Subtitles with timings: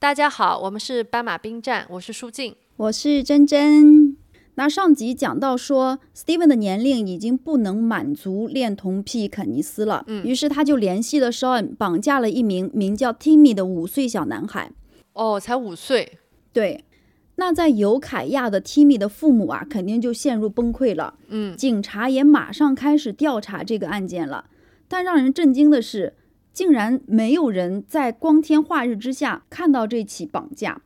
[0.00, 4.16] 大家好，我们是斑马兵站，我是舒静，我是珍珍。
[4.54, 14.72] 那上集讲到说，Steven 的年龄已经不能满足恋童癖肯尼斯了，嗯于是他就联系了 Sean，绑架了一名名叫 Timmy 的五岁小男孩。
[15.12, 16.16] 哦，才五岁，
[16.50, 16.82] 对，
[17.34, 21.18] 那在尤凯亚的 Timmy 的父母啊，肯定就陷入崩溃了。
[21.28, 24.46] 嗯，警察也马上开始调查这个案件了。
[24.88, 26.14] 但让人震惊的是，
[26.52, 30.82] 竟然没有人在光天化日之下看到这起绑架。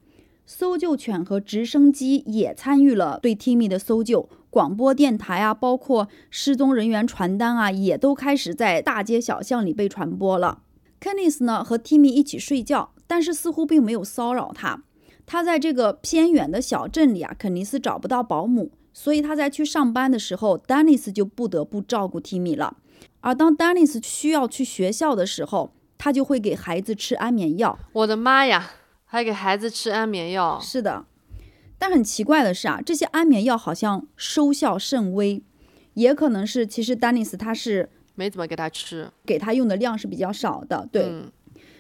[0.47, 10.61] 搜救犬和直升机也参与了对 Timmy 的搜救，广播电台啊，包括失踪人员传单啊，也都开始在大街小巷里被传播了。
[11.01, 14.83] Kenneth 呢和 Timmy 一起睡觉，但是似乎并没有骚扰他。
[15.24, 22.77] 他在这个偏远的小镇里啊，肯尼斯找不到保姆，所以他在去上班的时候，丹尼斯就不得不照顾 Timmy 了。
[23.21, 27.79] 而当丹尼斯需要去学校的时候，他就会给孩子吃安眠药。
[27.93, 28.73] 我的妈呀，
[29.05, 31.07] 还给孩子吃安眠药，是的，
[31.79, 35.43] 但很奇怪的是啊，这些安眠药好像收效甚微，
[35.95, 41.30] 也可能是其实丹尼斯他是没怎么给他吃，给他用的量是比较少的，对，嗯。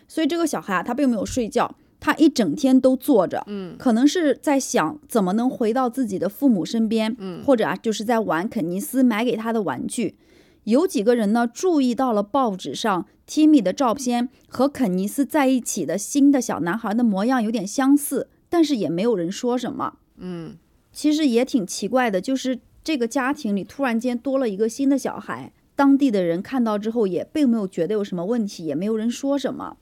[0.08, 3.76] 所以这个小孩啊，他并没有睡觉，他一整天都坐着，嗯。
[3.78, 7.42] 可能是在想怎么能回到自己的父母身边，嗯。
[7.44, 10.16] 或者啊，就是在玩肯尼斯买给他的玩具。
[10.64, 19.98] 有几个人呢注意到了报纸上 Timmy 的照片和肯尼斯在一起的新的小男孩的模样有点相似，但是也没有人说什么。
[20.16, 20.56] 嗯，
[20.92, 29.76] 其实也挺奇怪的，就是这个家庭里突然间多了一个新的小孩，当地的人看到之后也并没有觉得有什么问题，也没有人说什么。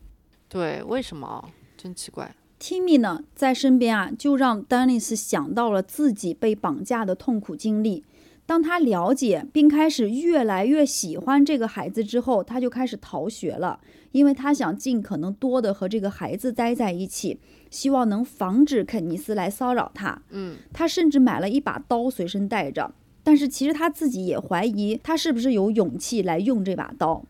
[0.48, 1.50] 对，为什么？
[1.77, 8.05] 真奇怪，Timmy 呢，在身边啊，就让 Dennis 想到了自己被绑架的痛苦经历。
[8.53, 20.20] 当他了解并开始越来越喜欢这个孩子之后，他就开始逃学了，因为他想尽可能多的和这个孩子待在一起，希望能防止肯尼斯来骚扰他。
[20.28, 22.92] 嗯，他甚至买了一把刀随身带着，
[23.25, 27.25] 但是其实他自己也怀疑他是不是有勇气来用这把刀。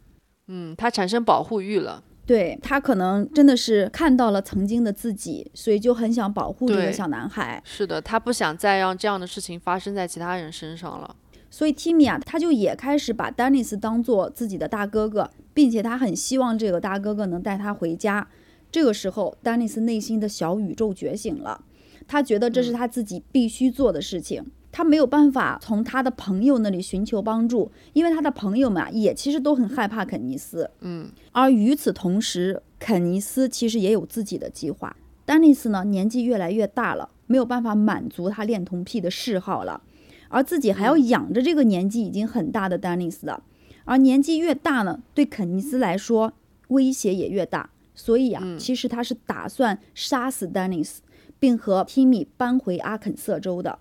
[0.48, 7.60] 嗯，他产生保护欲了，对他可能真的是看到了曾经的自己，所以就很想保护这个小男孩。
[7.64, 11.16] 是的，他不想再让这样的事情发生在其他人身上了，
[11.50, 18.28] 所以 Timmy 啊，他就也开始把丹尼斯当做自己的大哥哥，并且他很希望这个大哥哥能带他回家。
[18.70, 21.64] 这个时候，丹尼斯内心的小宇宙觉醒了，
[22.06, 24.46] 他觉得这是他自己必须做的事情。
[24.72, 30.68] 他没有办法从他的朋友那里寻求帮助，因为他的朋友们啊也其实都很害怕肯尼斯。
[30.80, 34.96] 嗯，而与此同时，肯尼斯其实也有自己的计划。
[35.24, 39.82] 丹尼斯呢，年纪越来越大了，没有办法满足他恋童癖的嗜好了，
[40.28, 43.42] 而自己还要养着这个年纪已经很大的丹尼斯的。
[43.84, 46.32] 而年纪越大呢，对肯尼斯来说
[46.68, 47.70] 威胁也越大。
[47.94, 51.02] 所以啊，其实他是打算杀死丹尼斯，
[51.38, 53.78] 并和 Timmy 搬回阿肯色州的。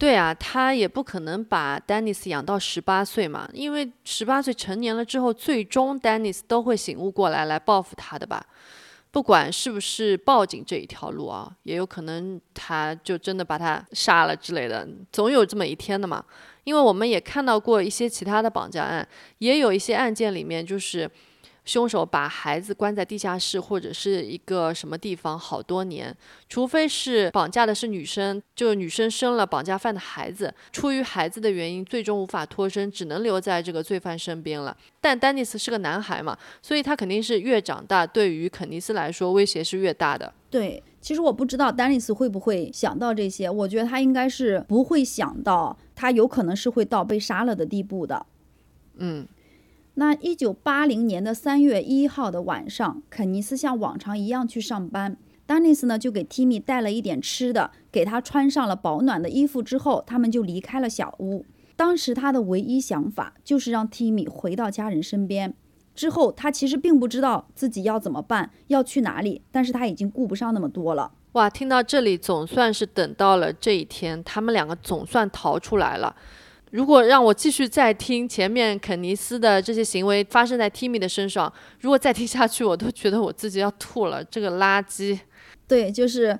[0.00, 8.42] 对啊，他也不可能把丹尼斯养到十八岁嘛，因为十八岁成年了之后，最终丹尼斯都会醒悟过来来报复他的吧。
[9.10, 16.24] 不管是不是报警这一条路啊，也有可能他就真的把他杀了之类的，总有这么一天的嘛。
[16.64, 19.06] 因为我们也看到过一些其他的绑架案，
[19.36, 21.10] 也有一些案件里面就是
[21.64, 26.16] 凶手把孩子关在地下室或者是一个什么地方好多年，
[26.48, 34.76] 除非是绑架的是女生，就是女生生了绑架犯的孩子，出于孩子的原因，最终无法脱身，只能留在这个罪犯身边了。
[35.00, 40.32] 但丹尼斯是个男孩嘛，所以他肯定是越长大，对于肯尼斯来说威胁是越大的。
[40.50, 48.26] 对，其实我不知道丹尼斯会不会想到这些，我觉得他应该是不会想到，他有可能是会到被杀了的地步的。
[48.96, 49.26] 嗯，
[50.00, 55.18] 那一九八零年的三月一号的晚上，肯尼斯像往常一样去上班。
[55.44, 61.44] 丹尼斯呢就给 Timmy 带了一点吃的，给他穿上了保暖的衣服之后，他们就离开了小屋。
[61.76, 65.52] 当时他的唯一想法就是让 Timmy 回到家人身边。
[65.94, 71.12] 之后他其实并不知道自己要怎么办，要去哪里，但是他已经顾不上那么多了。
[71.32, 76.16] 哇，听到这里总算是等到了这一天，他们两个总算逃出来了。
[76.70, 84.22] 如果让我继续再听前面肯尼斯的这些行为发生在 Timmy 的身上，如果再听下去，我都觉得我自己要吐了。
[84.24, 85.18] 这个垃圾，
[85.66, 86.38] 对，就是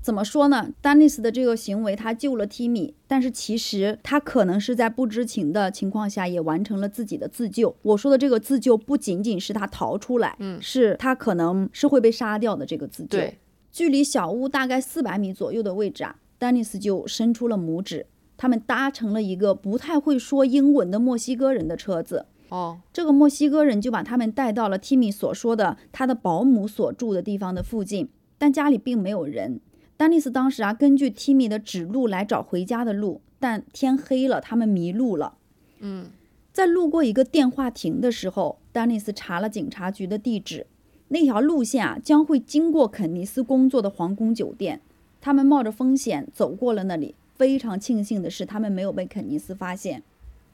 [0.00, 0.70] 怎么说呢？
[0.80, 7.76] 丹尼斯的这个行为，他救了 Timmy，但是其实他可能是在不知情的情况下也完成了自己的自救。
[7.82, 13.18] 我说的这个自救，不仅仅是他逃出来，嗯是他可能是会被杀掉的这个自救。
[13.18, 13.38] 对，
[13.70, 18.06] 距离小屋大概四百米左右的位置啊，丹尼斯就伸出了拇指。
[18.40, 28.08] 他们搭乘了一个不太会说英文的墨西哥人的车子，哦，这个墨西哥人就把他们带到了 Timmy 所说的他的保姆所住的地方的附近。
[28.38, 29.60] 但家里并没有人。
[29.98, 35.34] 丹尼斯当时啊，根据 Timmy 的指路来找回家的路，但天黑了，他们迷路了。
[35.80, 36.06] 嗯，
[36.50, 40.66] 在路过一个电话亭的时候，丹尼斯查了警察局的地址，
[41.08, 44.80] 那条路线啊将会经过肯尼斯工作的皇宫酒店。
[45.20, 50.02] 他们冒着风险走过了那里，非常庆幸的是，他们没有被肯尼斯发现。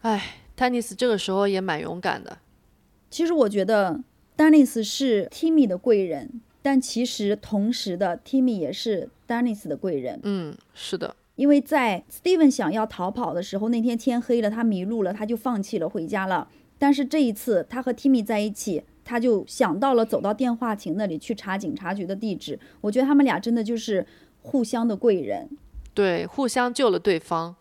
[0.03, 2.38] 哎，丹尼斯这个时候也蛮勇敢的。
[3.11, 4.00] 其实我觉得
[4.37, 10.21] 丹尼斯是 Timmy 的贵人，但其实同时的 Timmy 也是丹尼斯的贵人。
[10.23, 16.49] 嗯，是的，因为在 Steven 想要逃跑的时候，那天天黑了，他迷路了，他就放弃了回家了。
[16.79, 22.56] 但是这一次，他和 Timmy 在一起，他就想到了走到电话亭那里去查警察局的地址。
[22.81, 24.06] 我觉得他们俩真的就是
[24.41, 25.49] 互相的贵人。
[25.97, 27.57] 对，互相救了对方。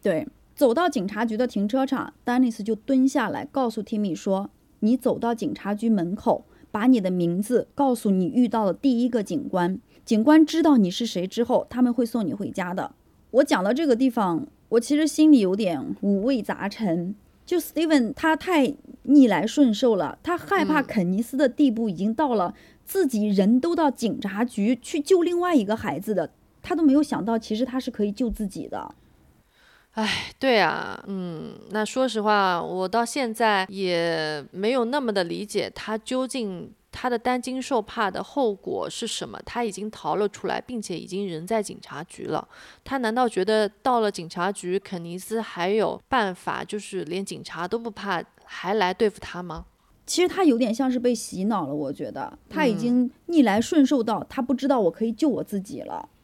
[0.00, 4.48] 对，走到警察局的停车场，丹尼斯就蹲下来，告诉 Timmy 说
[4.78, 9.80] ：“你走到警察局门口，把你的名字告诉你遇到的第一个警官。
[10.04, 12.92] 警官知道你是谁之后，他们会送你回家的。”
[13.32, 17.16] 我讲到这个地方，我其实心里有点五味杂陈。
[17.44, 18.72] 就 Steven 他太
[19.02, 22.54] 逆来顺受了，他害怕肯尼斯的地步已经到了
[22.84, 26.30] 自己人都到警察局去救另外一个孩子的，
[26.62, 28.94] 他都没有想到其实他是可以救自己的。
[29.92, 39.36] 哎，对啊，嗯，那说实话，我到现在也没有那么的理解他究竟他的担惊受怕的后果是什么。
[39.44, 42.46] 他已经逃了出来，并且已经人在警察局了。
[42.84, 49.64] 他难道觉得到了警察局，肯尼斯还有办法，就是连警察都不怕，还来对付他吗？
[50.06, 56.08] 其实他有点像是被洗脑了，我觉得他已经逆来顺受到他不知道我可以救我自己了。
[56.08, 56.19] 嗯，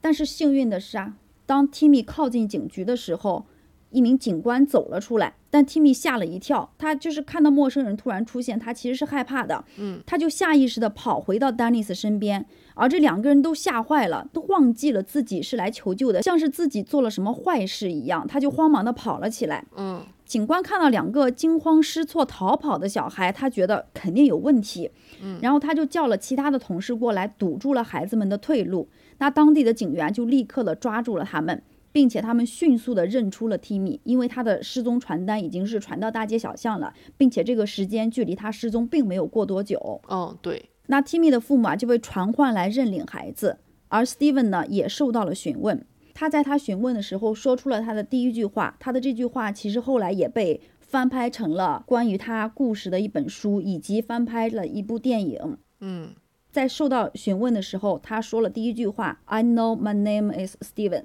[0.00, 1.14] 但是幸运的是啊，
[1.46, 3.46] 当 Timmy 靠近警局的时候，
[3.90, 12.44] 一名警官走了出来，但 Timmy 吓了一跳，他就是看到陌生人突然出现，他其实是害怕的，嗯，他就下意识的跑回到丹尼斯身边，
[12.74, 19.64] 而这两个人都吓坏了，都忘记了自己是来求救的，像是自己做了什么坏事一样，他就慌忙的跑了起来。
[19.76, 24.90] 嗯，警官看到两个惊慌失措逃跑的小孩，他觉得肯定有问题，
[25.22, 28.88] 嗯，然后他就叫了其他的同事过来堵住了孩子们的退路。
[29.18, 31.62] 那当地的警员就立刻的抓住了他们，
[31.92, 39.78] 并且他们迅速的认出了 Timmy，因为他的失踪传单已经是传到大街小巷了，并且这个时间距离他失踪并没有过多久。
[40.08, 43.58] 哦，对，那 Timmy 的父母啊就被传唤来认领孩子，
[43.88, 45.86] 而 Steven 呢也受到了询问。
[46.18, 55.58] 他在他询问的时候说出了他的第一句话，他的这句话其实后来也被翻拍成了关于他故事的一本书，以及翻拍了一部电影。
[55.80, 56.14] 嗯，
[56.50, 61.04] 在受到询问的时候，他说了第一句话：“I know my name is Steven”，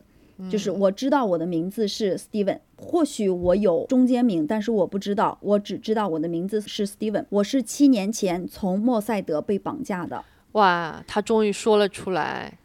[0.49, 2.59] 就是我知道我的名字是 Steven。
[2.77, 7.25] 或许我有中间名，但是我不知道，我只知道我的名字是 Steven。
[7.27, 10.23] 我是七年前从莫塞德被绑架的。
[10.53, 12.59] 哇，他终于说了出来。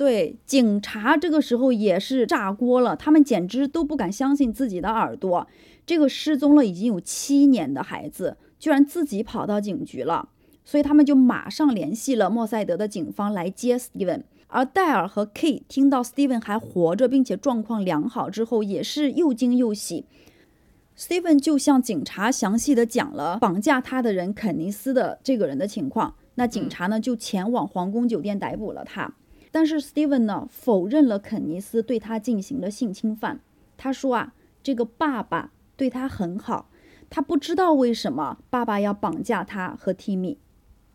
[0.00, 5.46] 对，警察这个时候也是炸锅了，他们简直都不敢相信自己的耳朵。
[5.84, 10.30] 这个失踪了已经有七年的孩子，居然自己跑到警局了，
[10.64, 14.22] 所以他们就马上联系了莫塞德的警方来接 Steven。
[14.46, 20.06] 而戴尔和 K 听到 Steven 还活着，并且状况良好之后，也是又惊又喜。
[20.96, 26.14] Steven 就向警察详细的讲了绑架他的人肯尼斯的这个人的情况。
[26.36, 29.12] 那警察呢就前往皇宫酒店逮捕了他。
[29.50, 33.40] 但是 Steven 呢否认了肯尼斯对他进行了性侵犯。
[33.76, 36.70] 他说啊，这个爸爸对他很好，
[37.08, 40.36] 他不知道为什么爸爸要绑架他和 Timmy。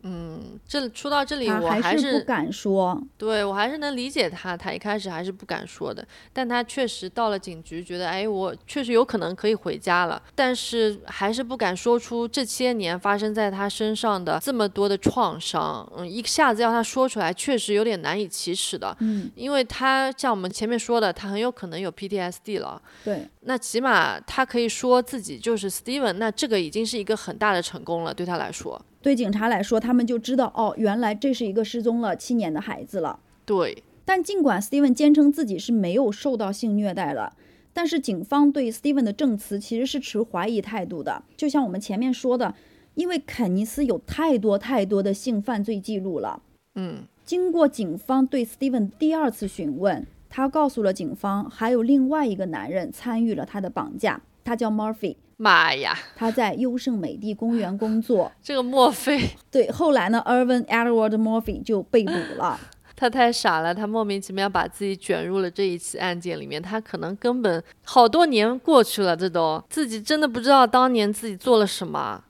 [0.08, 2.96] 嗯，这说到这里，我还是不敢说。
[3.18, 15.90] 对我还是能理解他，他一开始还是不敢说的，但他确实到了警局，觉得哎，我确实有可能可以回家了，但是还是不敢说出这些年发生在他身上的这么多的创伤。
[15.96, 18.96] 嗯，一下子要他说出来，确实有点难以启齿的。
[19.00, 22.80] 嗯，因为他像我们前面说的，他很有可能有 PTSD 了。
[23.04, 28.80] 对，那起码他可以说自己就是 Steven，那这个已经是一个很大的成功了，对他来说。
[29.06, 33.20] 对警察来说，他们就知道哦，原来这是一个失踪了七年的孩子了。
[33.44, 37.36] 对，但尽管 Steven 坚称自己是没有受到性虐待了，
[37.72, 41.22] 但是警方对 Steven 的证词其实是持怀疑态度的。
[41.36, 42.52] 就像我们前面说的，
[42.96, 46.42] 因为肯尼斯有太多太多的性犯罪记录了。
[46.74, 55.14] 嗯，经过警方对 Steven 第二次询问，他告诉了警方，还有另外一个男人参与了他的绑架，他叫 Murphy。
[55.36, 58.32] 妈呀，他在优胜美地公园工作。
[58.42, 62.58] 这个墨菲，对，后来呢，Irvin Edward Murphy 就被捕了。
[62.96, 66.62] 他太傻了，他莫名其妙把自己卷入了这一起案件里面。
[66.62, 72.24] 他可能根本好多年过去了，这都自己真的不知道当年自己做了什么。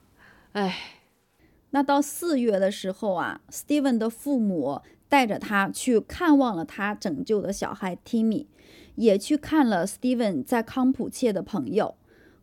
[0.54, 0.76] 哎，
[1.70, 8.46] 那到四月的时候啊，Steven 的父母带着他去看望了他拯救的小孩 Timmy，
[8.96, 11.94] 也去看了 Steven 在康普切的朋友。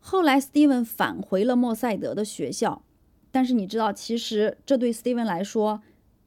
[0.06, 2.82] 后来 Steven 返回了莫塞德的学校，
[3.30, 5.80] 但是你知道，其实这对 Steven 来说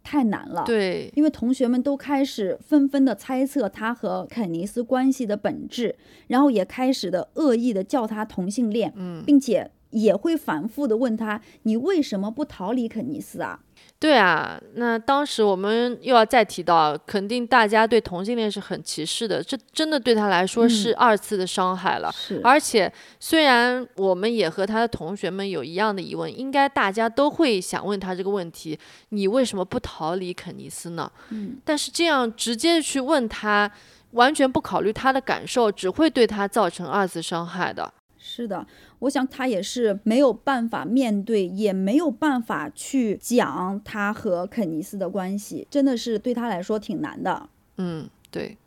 [0.03, 0.63] 太难了。
[0.65, 13.59] 对，因为同学们都开始纷纷的猜测他和肯尼斯关系的本质，然后也开始的恶意的叫他同性恋，嗯，并且也会反复的问他：“你为什么不逃离肯尼斯啊？”
[13.99, 22.11] 对啊，那当时我们又要再提到，肯定大家对同性恋是很歧视的，这真的对他来说是二次的伤害了。
[22.11, 28.77] 是，而且虽然我们也和他的同学们有一样的疑问，应该大家都会想问他这个问题：
[29.09, 31.11] 你为什么不逃离肯尼斯呢？
[31.29, 33.71] 嗯，但是这样直接去问他，
[34.11, 37.91] 完全不考虑他的感受，只会对他造成二次伤害的。
[38.19, 38.65] 是的，
[38.99, 47.49] 我想他也是没有办法面对，也没有办法去讲他和肯尼斯的关系，真的是对他来说挺难的。
[47.77, 48.57] 嗯，对。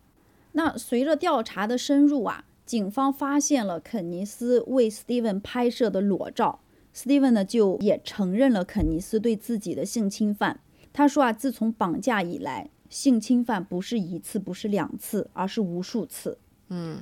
[0.53, 6.61] 那随着调查的深入啊，警方发现了肯尼斯为 Steven 拍摄的裸照
[6.95, 10.61] ，Steven 呢就也承认了肯尼斯对自己的性侵犯。
[10.93, 16.39] 他说啊，自从绑架以来，性侵犯不是一次，不是两次，而是无数次。
[16.69, 16.99] 嗯。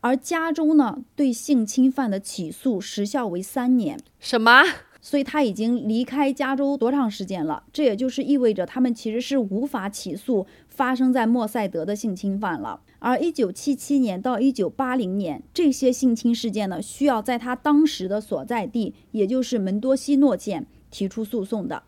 [0.00, 3.98] 而加州呢，对性侵犯的起诉时效为三年。
[4.18, 4.62] 什么？
[5.00, 7.62] 所以他已经离开加州多长时间了？
[7.72, 12.80] 这也就是意味着他们其实是无法起诉发生在莫塞德的性侵犯了。
[12.98, 21.84] 而一九七七年到一九八零年，这些性侵事件呢，需要在他当时的所在地，也就是门多西诺县提出诉讼的。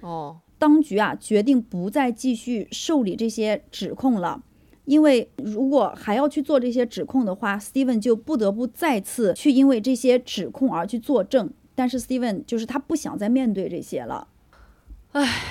[0.00, 4.42] 哦，当局啊，决定不再继续受理这些指控了。
[4.84, 11.50] 因为如果还要去做这些指控的话，Steven 就不得不再次去因为这些指控而去作证。
[11.74, 14.28] 但是 Steven 就是他不想再面对这些了。
[15.12, 15.42] 唉，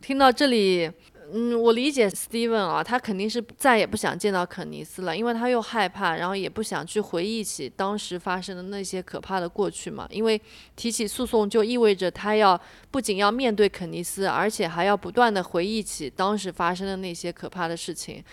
[0.00, 0.90] 听到这里，
[1.32, 10.06] 嗯，我理解 Steven 啊，他肯定是再也不想见到肯尼斯了，因为他又害怕，然后也不想去回忆起当时发生的那些可怕的过去嘛。
[10.10, 10.40] 因为
[10.76, 12.58] 提起诉讼就意味着他要
[12.90, 18.24] 不仅要面对肯尼斯，而且还要不断的回忆起当时发生的那些可怕的事情。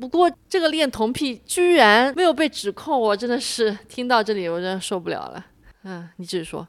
[0.00, 5.46] 不过这个恋童癖居然没有被指控，我真的是听到这里我真的受不了了。
[5.84, 6.66] 嗯，你继续说。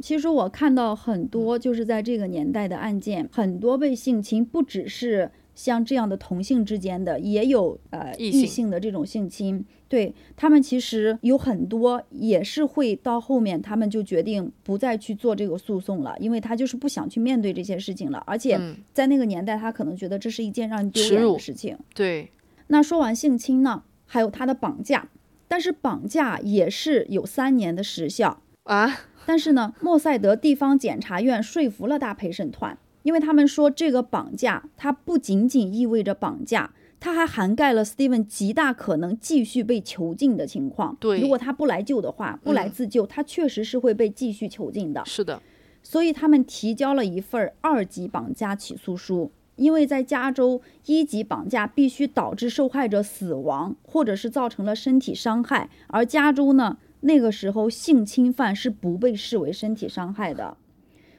[0.00, 9.64] 其实我看到很多就是在这个年代的案件，很多被性侵不只是像这样的同性之间的，也有呃异性的这种性侵。
[9.88, 18.20] 对他们其实有很多也是会到后面，他们就决定不再去做这个诉讼了，因为他就是不想去面对这些事情了。
[18.26, 18.58] 而且
[18.92, 21.76] 在那个年代，他可能觉得这是一件让人丢脸的事情。
[21.94, 22.28] 对。
[22.68, 25.08] 那说完性侵呢，还有他的绑架，
[25.46, 29.00] 但是绑架也是有三年的时效啊。
[29.26, 40.96] 但是呢，莫塞德地方检察院说服了大陪审团，因为他们说这个绑架它不仅仅意味着绑架，它还涵盖了 Steven 极大可能继续被囚禁的情况。
[41.00, 45.02] 对，如果他不来救的话，不来自救，他确实是会被继续囚禁的。
[45.06, 45.40] 是的，
[45.82, 49.30] 所以他们提交了一份二级绑架起诉书。
[49.56, 60.56] 因为在加州，一级绑架必须导致受害者死亡，或者是造成了身体伤害，而加州呢，那个时候性侵犯是不被视为身体伤害的。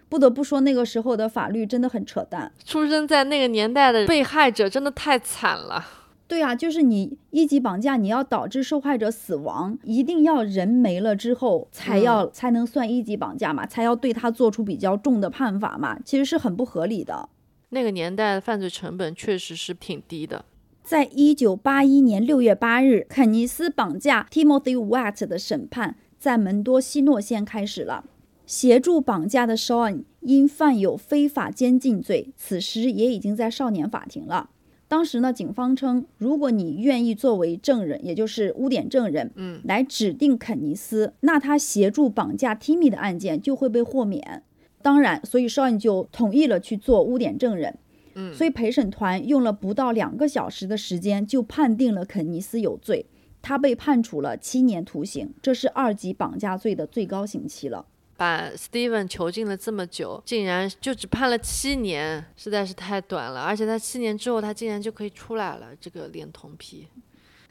[0.08, 2.52] 不得不说，那个时候的法律真的很扯淡。
[2.64, 5.84] 出生在那个年代的被害者真的太惨了。
[6.28, 17.30] 对啊，就是你一级绑架，你要导致受害者死亡，一定要人没了之后才要才能算一级绑架嘛，才要对他做出比较重的判罚嘛，其实是很不合理的。
[17.76, 20.46] 那个年代的犯罪成本确实是挺低的。
[20.82, 28.06] 在一九八一年六月八日，肯尼斯绑架 Timothy Watt 的审判在门多西诺县开始了。
[28.46, 34.52] 协助绑架的 Sean 因犯有非法监禁罪，此时也已经在少年法庭了。
[34.88, 44.44] 当时呢，警方称，如果你愿意作为证人，也就是污点证人，嗯，来指定肯尼斯，那他协助绑架 Timmy 的案件就会被豁免。
[44.86, 47.76] 当然，所以 Sean 就同意了去做污点证人。
[48.14, 53.08] 嗯，所以陪审团用了不到两个小时的时间就判定了肯尼斯有罪，
[53.42, 57.88] 他被判处了七年徒刑，这是二级绑架罪的最高刑期了。
[58.16, 63.42] 把 Steven 囚禁了这么久，竟然就只判了七年，实在是太短了。
[63.42, 66.88] 而且他七年之后，他竟然就可以出来了，这个恋童癖。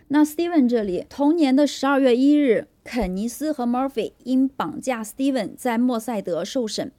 [0.08, 6.92] 那 Steven 这里，同年的十二月一日，肯尼斯和 Murphy 因绑架 Steven 在莫塞德受审。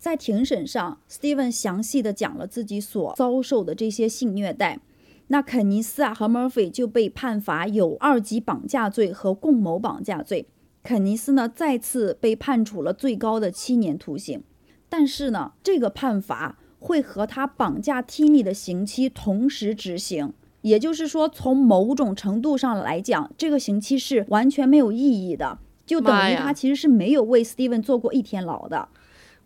[0.00, 4.80] 在庭审上，Steven 详细的讲了自己所遭受的这些性虐待。
[5.26, 10.48] 那肯尼斯啊和 Murphy 就被判罚有二级绑架罪和共谋绑架罪。
[10.82, 14.42] 肯尼斯呢再次被判处了最高的七年徒刑。
[14.88, 20.32] 但是呢，这个判罚会和他绑架 Timmy 的刑期同时执行。
[20.62, 28.88] 也就是说，从某种程度上来讲，这个刑期是完全没有意义的，就等于他其实是没有为 Steven 做过一天牢的。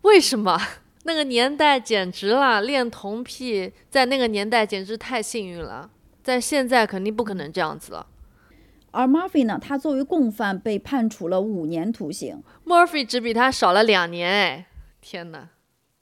[0.05, 0.59] 为什么？
[1.03, 5.89] 那个年代简直了，恋童癖在那个年代简直太幸运了，
[6.23, 8.07] 在现在肯定不可能这样子了。
[8.91, 14.67] 而 Murphy 呢，他作为共犯被判处了五年徒刑，Murphy 只比他少了两年，哎，
[15.01, 15.49] 天哪！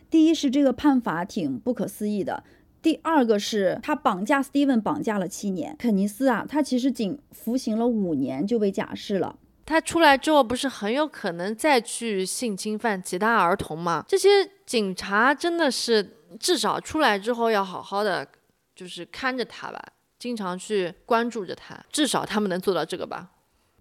[0.09, 2.43] 第一是这个判罚挺不可思议的。
[2.81, 9.37] 第二个是他绑架 Steven 绑架了七年，肯尼斯啊，他其实仅服刑了五年就被假释了。
[9.65, 14.03] 他出来之后不是很有可能再去性侵犯其他儿童吗？
[14.07, 14.29] 这些
[14.65, 18.27] 警察真的是至少出来之后要好好的，
[18.75, 19.81] 就是看着他吧，
[20.19, 23.29] 经常去关注着他，至少他们能做到这个吧。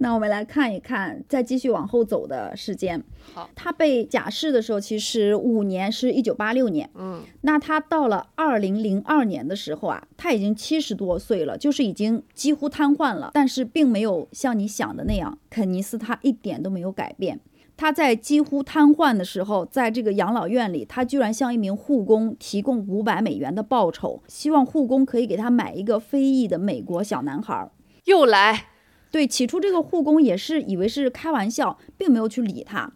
[0.02, 3.00] 那我们来看一看，再继续往后走的时间。
[3.32, 6.90] 好，他被假释的时候，其实五年是一九八六年。
[6.96, 13.30] 嗯，那他到了二零零二年的时候啊，他已经七十多岁了，就是已经几乎瘫痪了。
[13.32, 17.38] 但是并没有像你想的那样，肯尼斯他一点都没有改变。
[17.76, 27.70] 他在几乎瘫痪的时候，在这个养老院里，他居然向一名护工提供五百美元的报酬，希望护工可以给他买一个非裔的美国小男孩。
[28.04, 28.66] 又来。
[29.12, 32.90] 对，起初这个护工也是以为是开玩笑，并没有去理他，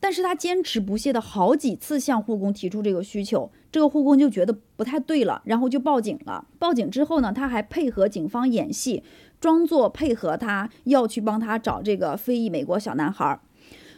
[0.00, 6.44] 但是他坚持不懈的好几次向护工提出这个需求，这个护工就觉得不太对了，然后就报警了。
[6.58, 9.04] 报警之后呢，他还配合警方演戏，
[9.40, 13.38] 装作配合他要去帮他找这个非裔美国小男孩，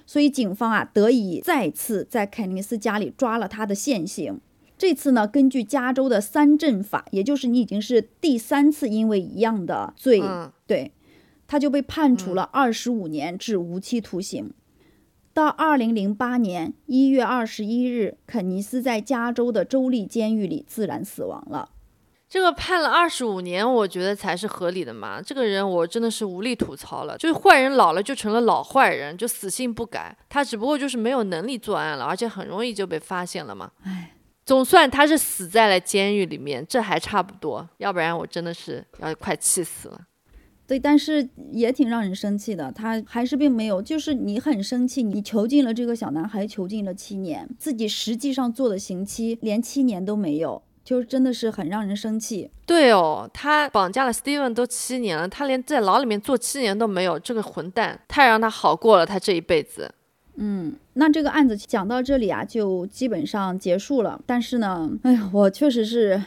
[0.04, 4.38] 所以警方啊得以再次在肯尼斯家里抓了他的现行。
[4.76, 10.20] 这次呢，根据加州的三阵法，也就是你已经是第三次因为一样的罪，
[10.66, 10.92] 对。
[11.52, 14.54] 他就被判处了二十五年至无期徒刑。
[15.34, 21.68] 到二零零八年一月二十一日，肯尼斯在加州的州立监狱里自然死亡了。
[22.26, 25.20] 这个判了二十五年，我觉得才是合理的嘛。
[25.20, 30.16] 这个人我真的是无力吐槽了，就是坏人老了就成了老坏人，就死性不改。
[30.30, 33.70] 他只不过就是没有能力作案了，而且很容易就被发现了嘛。
[33.82, 34.14] 唉，
[34.46, 37.68] 总算他是死在了监狱里面，这还差不多。
[37.76, 40.00] 要不然我真的是要快气死了。
[40.66, 42.72] 对，但是也挺让人生气的。
[42.72, 52.50] 他还是并没有，就是你很生气，你囚禁了这个小男孩，囚禁了七年，自己实际上做的刑期连七年都没有，就真的是很让人生气。
[52.64, 59.92] 对哦，他绑架了 Steven 都七年了，他连在牢里面坐七年都没有，这个混蛋太让他好过了，他这一辈子。
[60.36, 64.18] 嗯，那这个案子讲到这里啊，就基本上结束了。
[64.24, 66.22] 但是呢，哎呀，我确实是。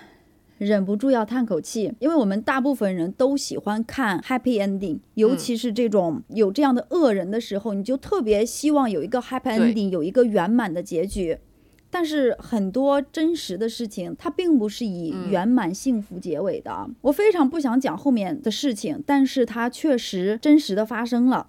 [0.58, 11.38] 忍不住要叹口气，因为我们大部分人都喜欢看 happy ending，尤其是这种有这样的恶人的时候，你就特别希望有一个 happy ending，有一个圆满的结局。
[11.92, 16.90] 但是很多真实的事情，它并不是以圆满幸福结尾的。
[17.02, 21.48] 我非常不想讲后面的事情，但是它确实真实的发生了。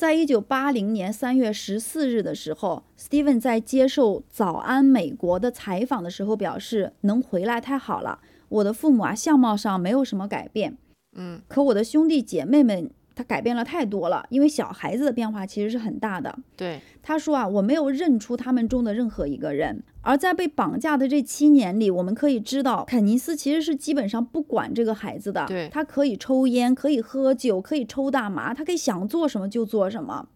[0.00, 10.78] 在一九八零年三月十四日的时候，Steven 在接受《早安美国》的采访的时候表示：“能回来太好了，我的父母啊，相貌上没有什么改变，
[11.18, 16.34] 嗯，可我的兄弟姐妹们。”他改变了太多了，因为小孩子的变化其实是很大的。
[16.56, 19.82] 对，他说啊，我没有认出他们中的任何一个人。
[20.00, 25.44] 而在被绑架的这七年里，我们可以知道，肯尼斯其实是基本上不管这个孩子的。
[25.46, 30.30] 对，他可以抽烟，可以喝酒，可以抽大麻，他可以想做什么就做什么。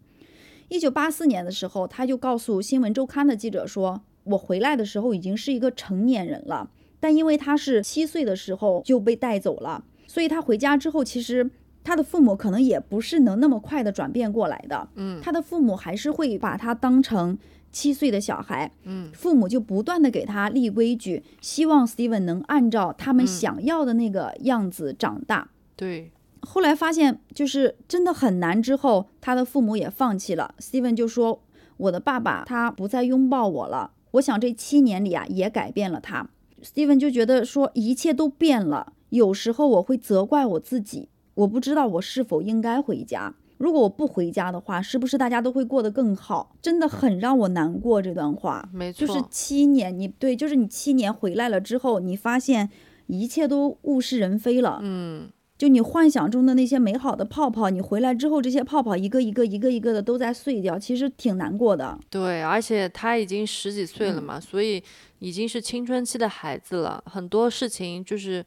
[0.68, 6.68] 一九八四年的时候，他就告诉《新闻周刊》的记者说：“我回来的时候已经是一个成年人了，
[7.00, 11.50] 但因为他是七岁的时候就被带走了，所以他回家之后其实。”
[11.84, 17.38] 他的父母可能也不是能那么快的转变过来的，嗯，他的父母还是会把他当成
[17.70, 25.50] 七岁的小孩，嗯，父母就不断的给他立规矩，希望 Steven 能按照他们想要的那个样子长大。
[25.76, 31.42] 对，后来发现就是真的很难，之后他的父母也放弃了，Steven 就说
[31.76, 36.28] ：“我的爸爸他不再拥抱我了。”我想这七年里啊，也改变了他。
[36.62, 41.08] Steven 就觉得说一切都变了，有时候我会责怪我自己。
[41.34, 43.34] 我不知道我是否应该回家。
[43.56, 46.56] 如果我不回家的话，是不是大家都会过得更好？
[46.60, 48.68] 真的很让我难过这段话。
[48.72, 52.68] 没错，就是七年，你对，就是你七年回来了之后，你发现
[53.06, 54.80] 一切都物是人非了。
[54.82, 61.96] 嗯，就你幻想中的那些美好的泡泡，你回来之后，这些泡泡一个一个、一个一个的都在碎掉，其实挺难过的。
[62.10, 64.82] 对，而且他已经十几岁了嘛，所以
[65.20, 68.44] 已经是青春期的孩子了，很多事情就是。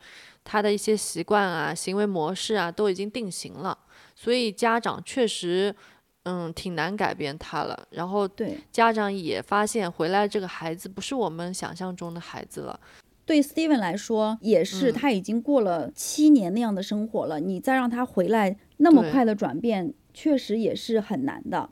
[0.50, 3.78] 他的一些习惯啊、行为模式啊都已经定型了，
[4.16, 5.76] 所以家长确实，
[6.24, 7.86] 嗯，挺难改变他了。
[7.90, 12.80] 然后对家长也发现回来这个孩子不是我们想象中的孩子了。
[13.26, 21.72] 对 Steven 来说也是，嗯他已经过了七年那样的生活了，你再让他回来那么快的转变，确实也是很难的。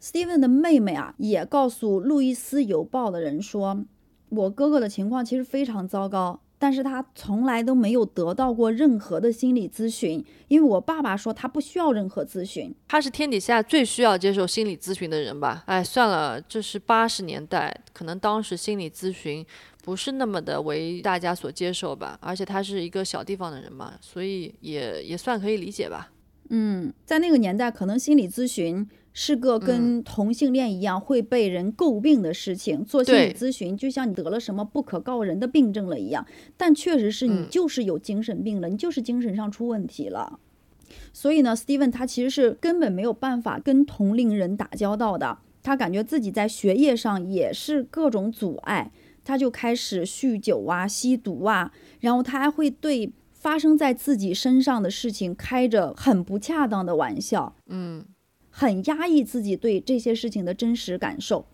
[0.00, 3.84] Steven 的妹妹啊，也告诉《路易斯邮报》的人说，
[4.30, 12.74] 我哥哥的情况其实非常糟糕，但是他从来都没有得到过任何的心理咨询，因为我爸爸说他不需要任何咨询。
[12.88, 15.62] 他是天底下最需要接受心理咨询的人吧？
[15.66, 19.44] 哎，算了，这是八十年代，可能当时心理咨询
[19.82, 22.18] 不是那么的为大家所接受吧。
[22.22, 26.10] 而且他是一个小地方的人嘛，所以也也算可以理解吧。
[26.48, 32.84] 嗯，在那个年代，可能心理咨询是个跟同性恋一样会被人诟病的事情。
[32.84, 40.40] 做心理咨询，就像你得了什么不可告人的病症了一样，但确实是你嗯就是有精神病了，你就是精神上出问题了。
[41.12, 48.90] 所以呢，Steven 他其实是根本没有办法跟同龄人打交道的，他感觉自己在学业上也是各种阻碍，
[49.24, 58.04] 他就开始酗酒啊、吸毒啊，然后他还会对发生在自己身上的事情开着很不恰当的玩笑，嗯，
[58.56, 61.44] 很压抑自己对这些事情的真实感受。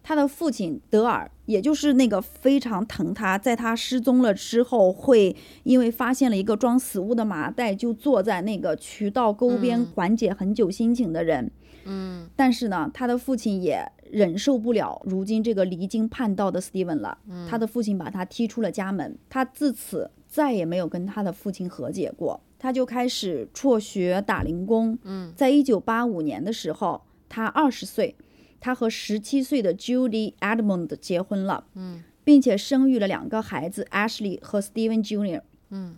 [0.00, 11.50] 他的父亲德尔，也就是那个非常疼他，在他失踪了之后，会因为发现了一个装死物的麻袋，就坐在那个渠道沟边嗯缓解很久心情的人。
[11.84, 17.18] 嗯，但是呢，他的父亲也忍受不了如今这个离经叛道的 Steven 了。
[17.48, 22.40] 他的父亲把他踢出了家门，他自此再也没有跟他的父亲和解过。
[22.60, 24.96] 他就开始辍学打零工。
[25.02, 28.14] 嗯，在一九八五年的时候，他二十岁，
[28.60, 31.64] 他和十七岁的 Judy Edmond 结婚了。
[31.74, 35.40] 嗯，并且生育了两个孩子 Ashley 和 Steven Jr.
[35.70, 35.96] 嗯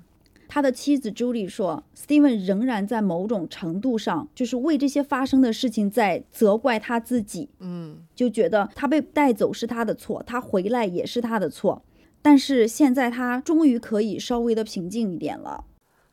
[0.48, 7.48] 他的妻子朱莉说，Steven 仍然在某种程度上，就是为这些发生的事情在责怪他自己。
[7.58, 11.82] 嗯，就觉得他被带走是他的错，他回来也是他的错。
[12.20, 15.64] 但是现在他终于可以稍微的平静一点了。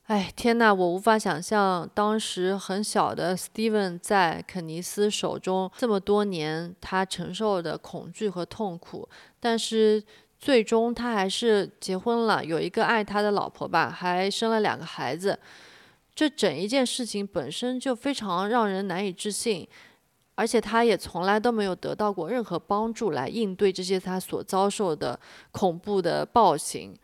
[0.09, 9.07] 哎，天呐，我无法想象当时很小的 Steven 在肯尼斯手中这么多年，他承受的恐惧和痛苦。
[9.39, 10.03] 但是
[10.39, 15.37] 最终他还是结婚了，有一个爱他的老婆吧，还生了两个孩子。
[16.15, 19.67] 这整一件事情本身就非常让人难以置信，
[20.33, 25.19] 而且他也从来都没有得到过任何帮助来应对这些他所遭受的
[25.51, 26.97] 恐怖的暴行。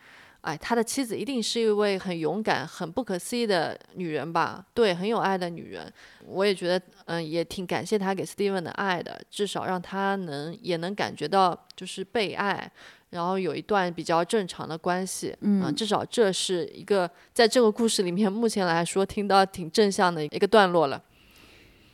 [0.46, 4.64] 哎，他的妻子一定是一位很勇敢、很不可思议的女人吧？
[4.76, 5.92] 对，很有爱的女人。
[6.24, 12.72] 我也觉得，嗯，也挺感谢他给 Steven 的爱的，至少让他能也能感觉到就是被爱，
[13.10, 15.36] 然后有一段比较正常的关系。
[15.42, 21.02] 嗯、至少这是一个在这个故事里面目前来说听到挺正向的一个段落了。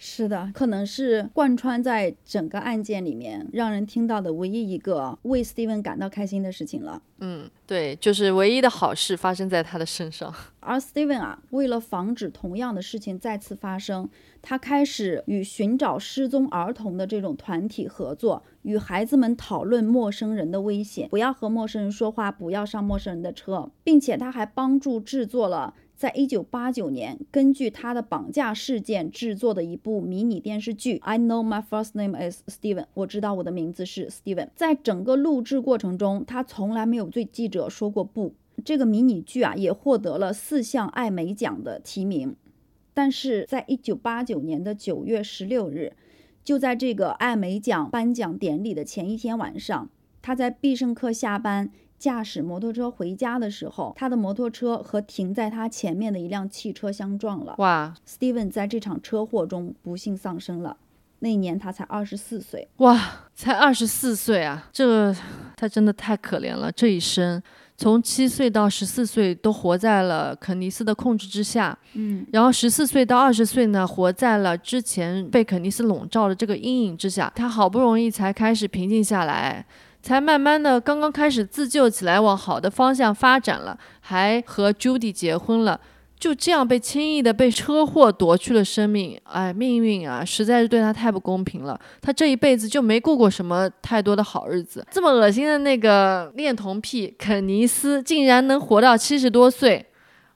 [0.04, 7.00] 是的，可能是贯穿在整个案件里面让人听到的唯一一个为 Steven 感到开心的事情了。
[7.20, 10.34] 嗯，对，就是唯一的好事发生在他的身上。
[10.60, 14.10] 而 Steven 啊，为了防止同样的事情再次发生，
[14.42, 25.76] 他开始与寻找失踪儿童的这种团体合作，与孩子们讨论陌生人的危险，不要和陌生人说话，不要上陌生人的车，并且他还帮助制作了。
[26.02, 34.50] 在一九八九年，根据他的绑架事件制作的一部迷你电视剧《I Know My First Name Is Steven》，我知道我的名字是 Steven。
[34.56, 38.34] 在整个录制过程中，他从来没有对记者说过不。
[38.66, 42.36] 这个迷你剧啊，也获得了四项艾美奖的提名。
[42.96, 45.94] 但是在一九八九年的九月十六日，
[46.44, 49.88] 就在这个艾美奖颁奖典礼的前一天晚上，
[50.24, 51.70] 他在必胜客下班。
[52.02, 57.54] 驾驶摩托车回家的时候，他的摩托车和停在他前面的一辆汽车相撞了。
[57.60, 60.76] 哇 Steven 在这场车祸中不幸丧生了，
[61.20, 62.68] 那一年他才二十四岁。
[62.78, 63.00] 哇，
[63.36, 64.68] 才二十四岁啊！
[64.74, 65.16] 这个
[65.56, 67.40] 他真的太可怜了，这一生
[67.78, 77.32] 从七岁到十四岁都活在了肯尼斯的控制之下，嗯，然后十四岁到二十岁呢，活在了之前被肯尼斯笼罩的这个阴影之下。
[77.36, 79.64] 他好不容易才开始平静下来。
[80.02, 85.80] 才慢慢的刚刚开始自救起来，往好的方向发展了，还和 Judy 结婚了，
[86.20, 91.80] 就这样被轻易的被车祸夺去了生命，哎，命运啊，实在是对他太不公平了。
[92.02, 99.86] 他这一辈子就没过过什么太多的好日子，这么恶心的那个恋童癖肯尼斯，竟然能活到七十多岁，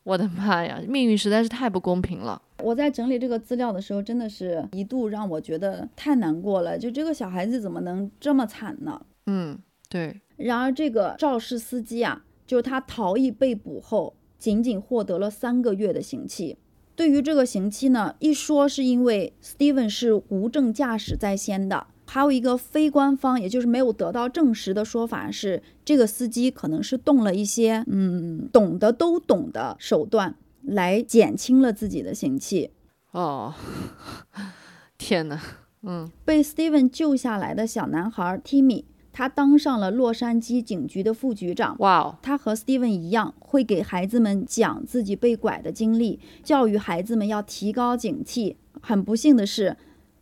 [0.03, 2.41] 我的妈呀，命运实在是太不公平了。
[2.63, 9.01] 我在整理这个资料的时候，真的是一度让我觉得太难过了，就这个小孩子怎么能这么惨呢？
[9.25, 9.59] 嗯，
[9.89, 16.57] 对，然而，这个肇事司机啊，就是他逃逸被捕后，仅仅获得了三个月的刑期。
[16.95, 32.71] 对于这个刑期呢，一说是因为 Steven 是无证驾驶在先的，还有一个非官方，也就是没有得到证实的说法是，这个司机可能是动了一些嗯懂得都懂的手段来减轻了自己的刑期。
[33.11, 33.53] 哦，
[34.97, 35.41] 天哪，
[35.83, 38.85] 嗯，被 Steven 救下来的小男孩 Timmy，
[39.17, 41.73] 他当上了洛杉矶警局的副局长。
[41.79, 48.55] 哇哦，他和 Steven 一样，会给孩子们讲自己被拐的经历，教育孩子们要提高警惕。
[48.81, 49.77] 很不幸的是，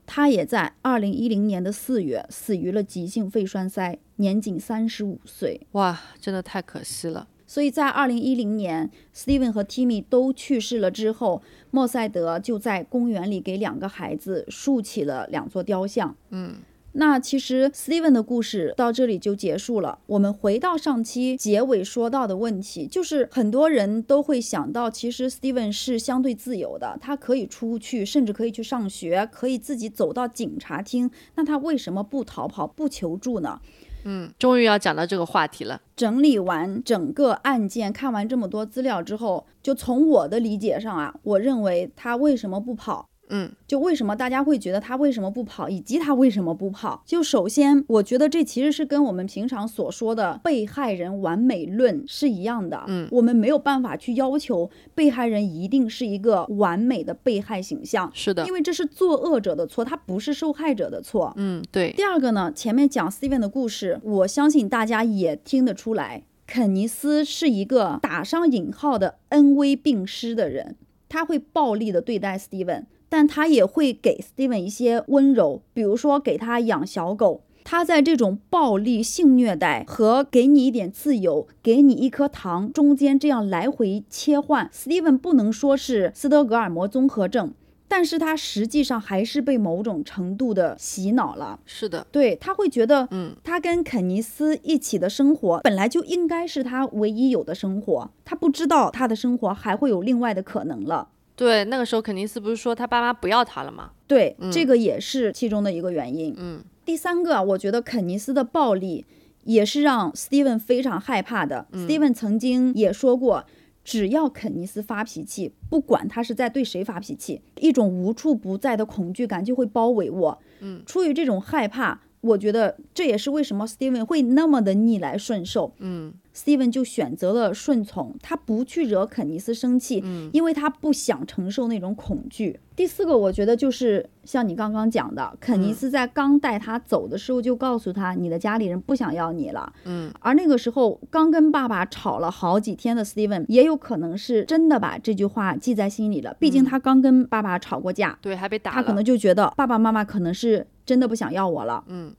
[0.05, 5.61] 他也在2010年的四月死于了急性肺栓塞，年仅35岁。
[5.71, 7.27] 哇，真的太可惜了。
[7.47, 16.15] 所以在2010年，Steven 和 Timmy 都去世了之后，莫塞德就在公园里给两个孩子竖起了两座雕像。
[16.29, 16.57] 嗯，
[16.93, 19.99] 那其实 Steven 的故事到这里就结束了。
[20.05, 31.09] 我们回到上期结尾说到的问题，就是很多人都会想到，其实 Steven 是相对自由的，他可以出去，甚至可以去上学，可以自己走到警察厅。
[31.35, 33.59] 那他为什么不逃跑、不求助呢？
[34.05, 35.81] 嗯，终于要讲到这个话题了。
[35.95, 43.09] 整理完整个案件，看完这么多资料之后，就从我的理解上啊，我认为他为什么不跑？
[43.33, 47.03] 嗯，就为什么大家会觉得他为什么不跑，以及他为什么不跑？
[47.05, 52.83] 就首先，我觉得这其实是跟我们平常所说的被害人完美论是一样的。
[52.87, 61.33] 嗯我们没有办法去要求被害人一定是一个完美的被害形象，是的因，为这是作恶者的错，他不是受害者的错。
[61.35, 70.75] 嗯，对，第二个呢，前面讲 Steven 的故事，我相信大家也听得出来，肯尼斯是一个打上引号的恩威并施的人，
[71.09, 77.43] 他会暴力的对待 Steven，但他也会给 Steven 一些温柔，比如说给他养小狗。
[77.63, 87.53] 他在这种暴力、性虐待和给你一点自由、给你一颗糖中间这样来回切换，Steven 不能说是斯德哥尔摩综合症，
[87.87, 91.59] 但是他实际上还是被某种程度的洗脑了。
[91.67, 101.09] 是的，对他会觉得，嗯，他跟肯尼斯一起的生活本来就应该是他唯一有的生活，他不知道他的生活还会有另外的可能了。
[101.35, 103.91] 对，那个时候肯尼斯不是说他爸妈不要他了吗？
[104.07, 106.33] 对，这个也是其中的一个原因。
[106.37, 109.05] 嗯，第三个啊，我觉得肯尼斯的暴力
[109.43, 111.65] 也是让 Steven 非常害怕的。
[111.73, 113.45] Steven 曾经也说过，
[113.83, 120.39] 只要肯尼斯发脾气，不管他是在对谁发脾气，一种无处不在的恐惧感就会包围我。
[120.59, 125.73] 嗯，出于这种害怕，我觉得这也是为什么 Steven 会那么的逆来顺受。
[125.79, 132.59] 嗯 Steven 就选择了顺从，他不去惹肯尼斯生气，嗯因为他不想承受那种恐惧。
[132.75, 139.71] 第四个，我觉得就是像你刚刚讲的，肯尼斯在刚带他走的时候就告诉他，你的家里人不想要你了。
[139.85, 148.71] 嗯，而那个时候刚跟爸爸吵了好几天的 Steven，也有可能是真的把这句话记在心里了，毕竟他刚跟爸爸吵过架，对，还被打。
[148.71, 151.83] 他可能就觉得爸爸妈妈可能是真的不想要我了。
[151.87, 152.11] 嗯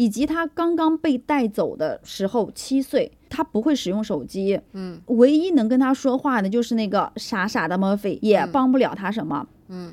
[0.00, 9.46] 以及他刚刚被带走的时候，七岁，他不会使用手机，嗯，唯一能跟他说话的就是那个傻傻的 Murphy，也帮不了他什么。
[9.68, 9.92] 嗯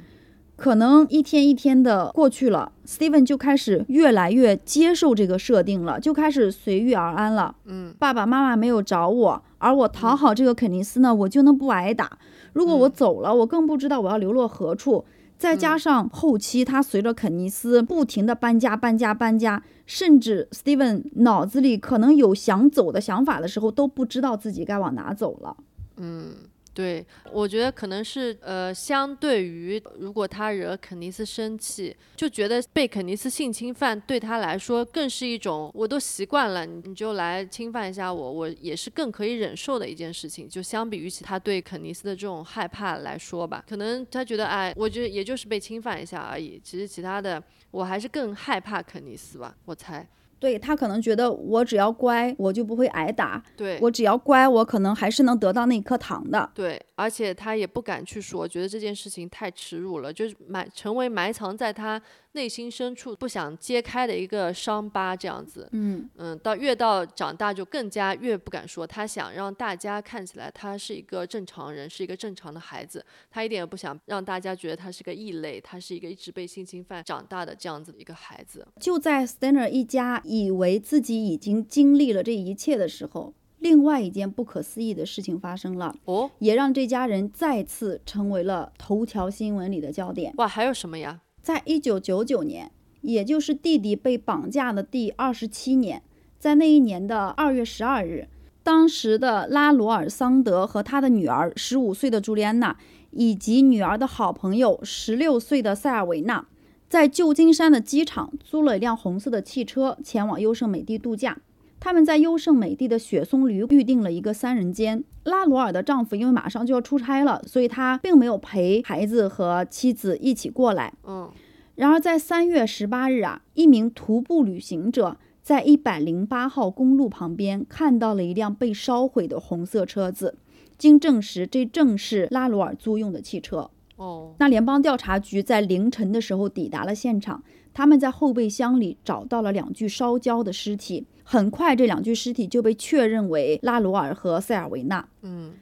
[0.55, 7.53] 可能一天一天的过去了，Steven 就开始越来越接受这个设定了，就开始随遇而安了。
[7.65, 12.17] 嗯，爸爸妈妈没有找我，而我讨好这个肯尼斯呢，我就能不挨打。
[12.53, 15.03] 如果我走了，我更不知道我要流落何处。
[15.37, 25.55] 再加上后期他随着肯尼斯不停的搬家、搬家、搬家，甚至 Steven 脑子里可能有想走的想法的时候，都不知道自己该往哪走了。
[25.97, 26.31] 嗯，
[26.77, 40.47] 对，我觉得可能是呃，相对于如果他惹肯尼斯生气，就觉得被肯尼斯性侵犯对他来说更是一种我都习惯了，你就来侵犯一下我，我也是更可以忍受的一件事情。
[40.47, 46.61] 就相比于起他对肯尼斯的这种害怕来说吧，可能他觉得哎，我觉得也就是被侵犯一下而已。
[46.63, 50.07] 其实其他的，我还是更害怕肯尼斯吧，我猜。
[50.39, 56.49] 对他可能觉得我只要乖，我就不会挨打；对，我只要乖，我可能还是能得到那颗糖的。
[56.53, 65.69] 对，而且他也不敢去说，觉得这件事情太耻辱了，就是埋成为埋藏在他内心深处不想揭开的一个伤疤，这样子。
[65.73, 78.67] 嗯，嗯，到越到长大就更加越不敢说，他想让大家看起来他是一个正常人，是一个正常的孩子，他一点也不想让大家觉得他是个异类，他是一个一直被性侵犯长大的这样子的一个孩子。
[78.81, 90.33] 就在 Stanner 一家以为自己已经经历了这一切的时候，另外一件不可思议的事情发生了，哦，也让这家人再次成为了头条新闻里的焦点。
[90.37, 91.21] 哇，还有什么呀？
[91.41, 96.03] 在一九九九年，也就是弟弟被绑架的第二十七年，
[96.37, 98.27] 在那一年的二月十二日
[98.61, 102.77] 当时的拉罗尔·桑德和他的女儿十五岁的朱莉安娜，
[103.11, 106.47] 以及女儿的好朋友十六岁的塞尔维娜，
[106.87, 111.39] 在旧金山的机场租了一辆红色的汽车，前往优胜美地度假。
[111.79, 115.03] 他们在优胜美地的雪松旅预定了一个三人间。
[115.23, 120.93] 拉罗尔的丈夫因为马上就要出差了，所以他并没有陪孩子和妻子一起过来。
[121.05, 121.29] 嗯，
[121.75, 130.37] 然而在三月十八日啊，一名徒步旅行者在一百零八号公路旁边看到了一辆被烧毁的红色车子，
[130.77, 133.69] 经证实，这正是拉罗尔租用的汽车。
[133.97, 137.43] 哦，那联邦调查局在凌晨的时候抵达了现场，
[137.77, 141.05] 他们在后备箱里找到了两具烧焦的尸体。
[141.23, 145.07] 很快，这两具尸体就被确认为拉罗尔和塞尔维纳。
[145.21, 145.53] 嗯，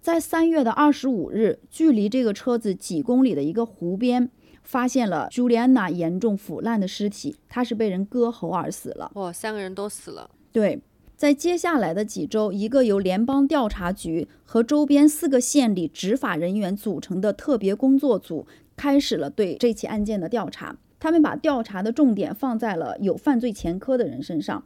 [0.00, 4.28] 在三月的二十五日，距离这个车子几公里的一个湖边，
[4.64, 9.12] 发现了朱莉安娜严重腐烂的尸体，她是被人割喉而死了。
[9.14, 10.28] 哇，三个人都死了。
[10.50, 10.82] 对，
[11.14, 18.44] 在接下来的几周，一个由联邦调查局和周边四个县里执法人员组成的特别工作组
[18.76, 20.76] 开始了对这起案件的调查。
[21.00, 24.62] 他们把调查的重点放在了有犯罪前科的人身上。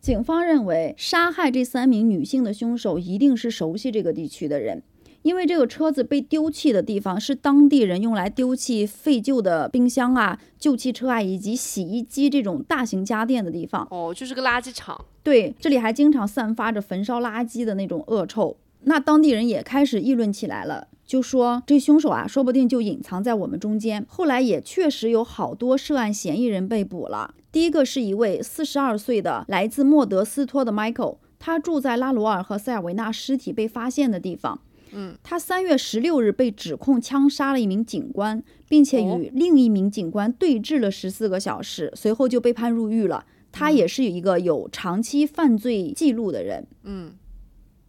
[0.00, 4.82] 警方认为，杀害这三名女性的凶手一定是熟悉这个地区的人，
[5.22, 13.88] 因为这个车子被丢弃的地方是当地人用来丢弃废旧的冰箱啊、旧汽车啊以及洗衣机这种大型家电的地方。
[13.90, 15.02] 哦，就是个垃圾场。
[15.22, 18.54] 对，这里还经常散发着焚烧垃圾的那种恶臭。
[18.82, 24.04] 那当地人也开始议论起来了，就说这凶手啊，说不定就隐藏在我们中间。
[24.08, 27.34] 后来也确实有好多涉案嫌疑人被捕了。
[27.52, 34.60] 第一个是一位四十二岁的来自莫德斯托的 Michael，他住在拉罗尔和塞尔维纳尸体被发现的地方。
[34.96, 43.24] 嗯，他三月十六日被指控枪杀了一名警官，并且与另一名警官对峙了十四个小时，随后就被判入狱了。
[43.50, 46.66] 他也是一个有长期犯罪记录的人。
[46.82, 47.12] 嗯，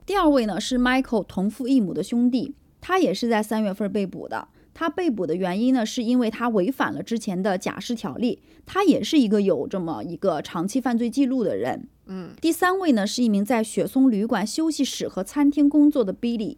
[0.06, 2.54] 第二位呢是 Michael 同父异母的兄弟，
[2.88, 4.48] 他也是在三月份被捕的。
[4.71, 8.43] 他被捕的原因呢，是因为他违反了之前的假释条例。
[8.63, 11.88] 他也是一个有这么一个长期犯罪记录的人。
[12.06, 16.58] 嗯，第三位呢，是一名在雪松旅馆休息室和餐厅工作的 Billy。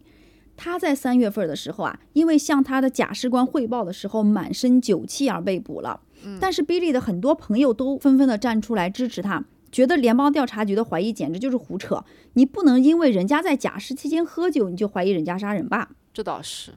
[0.54, 6.02] 他在三月份的时候啊，因为向他的假释官汇报的时候满身酒气而被捕了。
[6.26, 12.04] 嗯，但是 Billy 的很多朋友都纷纷的站出来支持他，觉得联邦调查局的怀疑简直就是胡扯。
[12.34, 15.92] 你不能因为人家在假释期间喝酒，你就怀疑人家杀人吧？
[16.12, 16.72] 这倒是。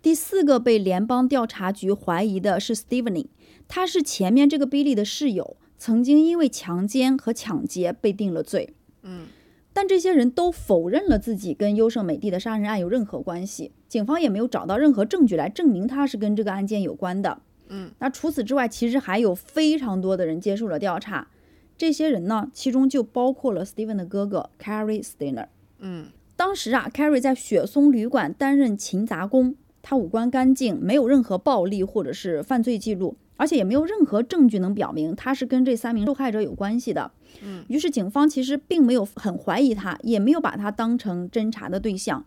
[0.00, 3.26] 第四个被联邦调查局怀疑的是 Stephanie，
[3.66, 8.74] 他是前面这个 Billy 的室友，曾经因为强奸和抢劫被定了罪。
[9.02, 9.26] 嗯，
[9.72, 17.40] 但这些人都否认了自己跟优胜美地的杀人案有任何关系，警方也没有找到任何证据来证明他是跟这个案件有关的。
[17.68, 21.28] 嗯，那除此之外，其实还有非常多的人接受了调查，
[21.76, 25.48] 这些人呢，其中就包括了 Steven 的哥哥 Carrie Steiner。
[25.80, 29.56] 嗯，当时啊，Carrie 在雪松旅馆担任勤杂工。
[29.82, 37.10] 他五官干净，没有任何暴力或者是犯罪记录，而且也没有任何证据能表明他是跟这三名受害者有关系的。
[37.40, 42.24] 嗯，于是警方其实并没有很怀疑他，也没有把他当成侦查的对象。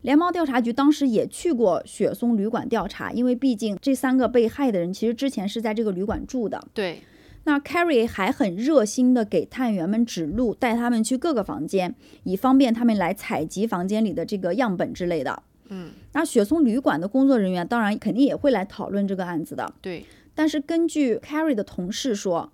[0.00, 6.60] 联邦调查局当时也去过雪松旅馆调查，因为毕竟这三个被害的人其实之前是在这个旅馆住的。
[6.72, 7.02] 对，
[7.44, 15.42] 那 Carrie 还很热心的给探员们指路，带他们去各个房间，以方便他们来采集房间里的这个样本之类的。
[15.68, 19.74] 嗯，那雪松旅馆的工作人员当然肯定也会来讨论这个案子的。
[19.80, 22.52] 对，但是根据 Carrie 的同事说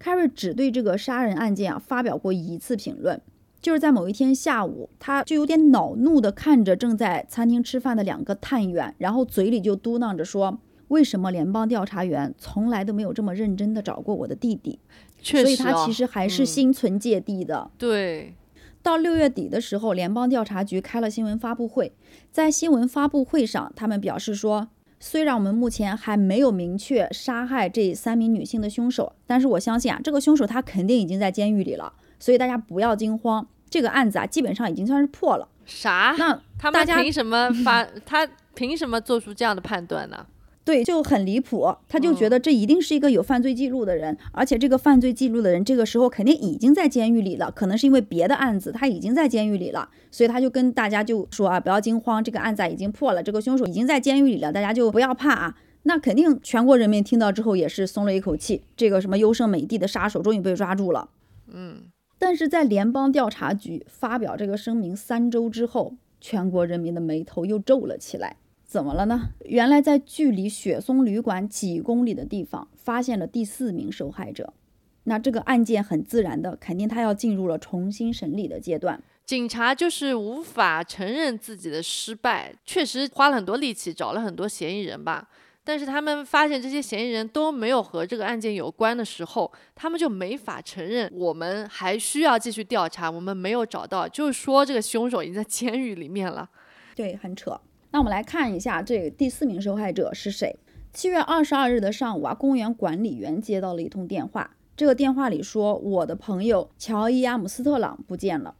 [0.00, 3.20] ，Carrie 只对这个杀人案件啊发表过一次评论，
[3.60, 14.78] 就是在某一天下午，他就有点恼怒的看着正在餐厅吃饭的两个探员，然后嘴里就嘟囔着说：“为什么联邦调查员从来都没有这么认真的找过我的弟弟？”
[15.20, 17.70] 确实、哦，所以他其实还是心存芥蒂的。
[17.76, 18.34] 对。
[18.82, 21.92] 到六月底的时候，联邦调查局开了新闻发布会。
[22.32, 31.92] 在新闻发布会上，他们表示说，虽然我们目前还没有明确杀害这三名女性的凶手，但是我相信啊，这个凶手他肯定已经在监狱里了。
[32.18, 35.46] 所以大家不要惊慌，这个案子啊，基本上已经算是破了。
[35.66, 36.14] 啥？
[36.18, 37.84] 那他们凭什么发？
[38.06, 40.26] 他凭什么做出这样的判断呢？
[40.62, 41.74] 对，就很离谱。
[41.88, 55.56] 他就觉得这一定是一个有犯罪记录的人，而且这个犯罪记录的人这个时候肯定已经在监狱里了，可能是因为别的案子他已经在监狱里了，所以他就跟大家就说啊，不要惊慌，这个案子已经破了，这个凶手已经在监狱里了，大家就不要怕啊。
[55.84, 61.08] 那肯定全国人民听到之后也是松了一口气，这个什么优胜美地的杀手终于被抓住了。
[61.48, 61.84] 嗯，
[62.18, 68.36] 但是在联邦调查局发表这个声明三周之后，全国人民的眉头又皱了起来。
[68.70, 69.30] 怎么了呢？
[69.46, 74.54] 原来在距离雪松旅馆几公里的地方，发现了第四名受害者。
[75.02, 79.02] 那这个案件很自然的，肯定他要进入了重新审理的阶段。
[79.26, 85.28] 警察就是无法承认自己的失败，确实花了很多力气找了很多嫌疑人吧。
[85.64, 96.48] 但是他们发现这些嫌疑人都没有和这个案件有关的时候，他们就没法承认我们还需要继续调查，我们没有找到，就是说这个凶手已经在监狱里面了。
[96.94, 97.60] 对，很扯。
[97.92, 100.56] 那我们来看一下这第四名受害者是谁。
[100.92, 108.54] 七月二十二日的上午啊，公园管理员接到了一通电话，这个电话里说我的朋友乔伊·阿姆斯特朗不见了。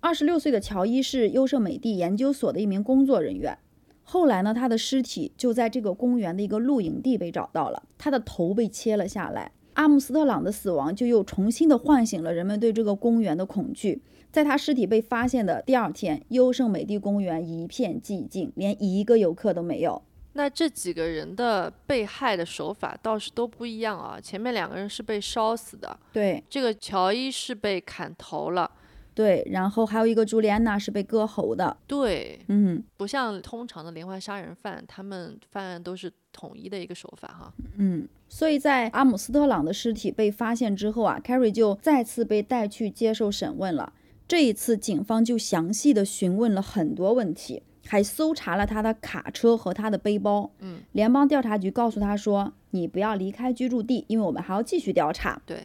[0.00, 3.58] 二十六岁的乔伊是优胜美地研究所的一名工作人员。
[4.02, 9.52] 后来呢，他的尸体就在这个公园的一个露营地被找到了，他的头被切了下来。
[9.78, 14.02] 阿姆斯特朗的死亡就又重新的唤醒了人们对这个公园的恐惧。
[14.32, 20.02] 在他尸体被发现的第二天，优胜美地公园一片寂静，连一个游客都没有。
[20.32, 28.68] 那这几个人的被害的手法倒是都不一样啊，前面两个人是被烧死的，对，这个乔伊是被砍头了。
[29.18, 31.76] 对，然后还有一个朱莉安娜是被割喉的。
[31.88, 37.52] 对，嗯不像通常的连环杀人犯，他们犯案都是统一的一个手法哈。
[37.78, 43.92] 嗯，所以在阿姆斯特朗的尸体被发现之后啊，Carrie 就再次被带去接受审问了。
[44.28, 50.48] 这一次，警方就详细的询问了很多问题，还搜查了他的卡车和他的背包。
[50.60, 55.64] 嗯，联邦调查局告诉他说：“你不要离开居住地，因为我们还要继续调查。”对，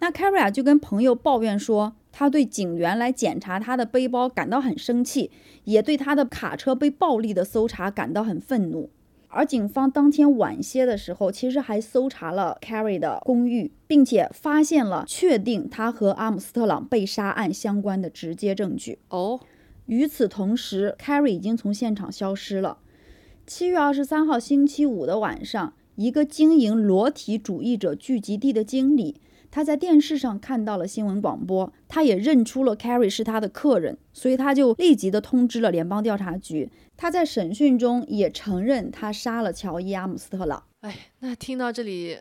[0.00, 5.30] 那 Carrie 啊就跟朋友抱怨说，他对警员来检查他的背包感到很生气，
[5.64, 8.90] 也对他的卡车被暴力的搜查感到很愤怒。
[9.30, 18.98] 而警方当天晚些的时候，其实还搜查了 Carrie 的公寓，并且发现了确定他和阿姆斯特朗被杀案相关的直接证据。
[19.10, 19.38] 哦，
[19.84, 22.78] 与此同时，Carrie 已经从现场消失了。
[23.46, 29.20] 七月二十三号星期五的晚上，一个经营裸体主义者聚集地的经理，
[29.50, 36.70] 他在电视上看到了新闻广播，他也认出了 Carrie 是他的客人，所以他就立即的通知了联邦调查局。
[36.96, 40.64] 他在审讯中也承认他杀了乔伊·阿姆斯特朗。
[40.80, 42.18] 哎，那听到这里，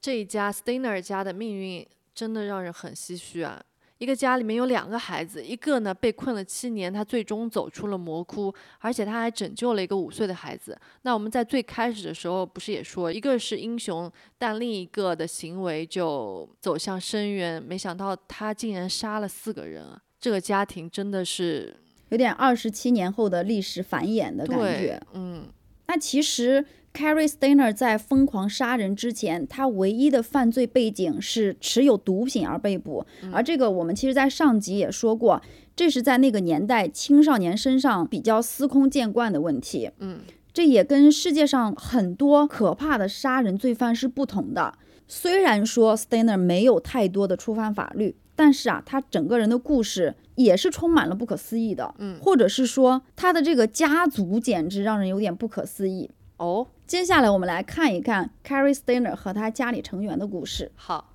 [0.00, 3.62] 这一家 Steiner 家的命运真的让人很唏嘘啊。
[4.00, 10.74] 一个家里面有两个孩子，一个呢被困了七年，他最终走出了魔窟，而且他还拯救了一个五岁的孩子。
[11.02, 17.62] 那我们在最开始的时候不是也说，一个是英雄，但另一个的行为就走向深渊。
[17.62, 20.00] 没想到他竟然杀了四个人啊！
[20.18, 21.76] 这个家庭真的是
[22.08, 25.46] 有点二十七年后的历史繁衍的感觉。，嗯，
[25.88, 35.40] 那其实 Carrie Steiner 在疯狂杀人之前，他唯一的犯罪背景是持有毒品而被捕，而这个我们其实在上集也说过，
[35.74, 39.90] 这是在那个年代青少年身上比较司空见惯的问题。
[39.98, 40.20] 嗯，
[40.52, 44.74] 这也跟世界上很多可怕的杀人罪犯是不同的。
[45.06, 51.94] 虽然说 Steiner 没有太多的触犯法律，但是啊，他整个人的故事也是充满了不可思议的。
[51.98, 56.10] 嗯或者是说他的这个家族简直让人有点不可思议。
[56.36, 60.72] 哦，接下来我们来看一看 Carrie Steiner 和他家里成员的故事。
[60.74, 61.12] 好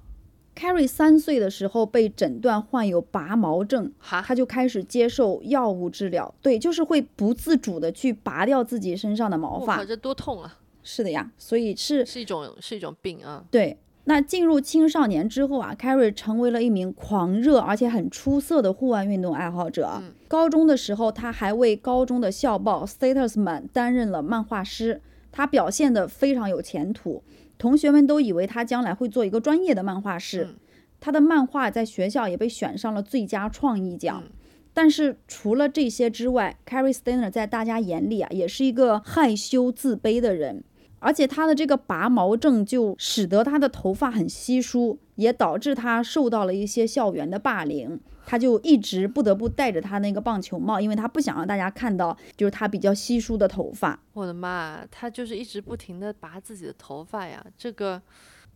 [0.56, 6.34] ，Carrie 三岁的时候被诊断患有拔毛症，哈，他就开始接受药物治疗。
[6.42, 9.74] 对，就是会不自主的去拔掉自己身上的毛发。
[9.74, 10.60] 我靠，这多痛啊！
[10.82, 13.44] 是的呀，所以是是一种是一种病啊。
[13.52, 13.78] 对。
[14.06, 19.90] 那进入青少年之后啊，Carrie 成为了一名狂热而且很出色的户外运动爱好者。
[20.02, 25.02] 嗯高中的时候，他还为高中的校报《Statesman》担任了漫画师，
[25.36, 27.22] 他表现得非常有前途，
[27.58, 30.48] 同学们都以为他将来会做一个专业的漫画师。
[30.50, 30.56] 嗯
[31.02, 34.24] 他的漫画在学校也被选上了最佳创意奖。
[34.26, 34.32] 嗯
[34.74, 40.64] 但是除了这些之外，Carrie Steiner 在大家眼里啊，也是一个害羞自卑的人。
[41.00, 48.00] 而且他的这个拔毛症就使得他的头发很稀疏，也导致他受到了一些校园的霸凌。
[48.26, 54.00] 他就一直不得不戴着他那个棒球帽，因为他不想让大家看到就是他比较稀疏的头发。
[54.14, 57.46] 我的妈，他就是一直不停的拔自己的头发呀。
[57.58, 58.02] 这个，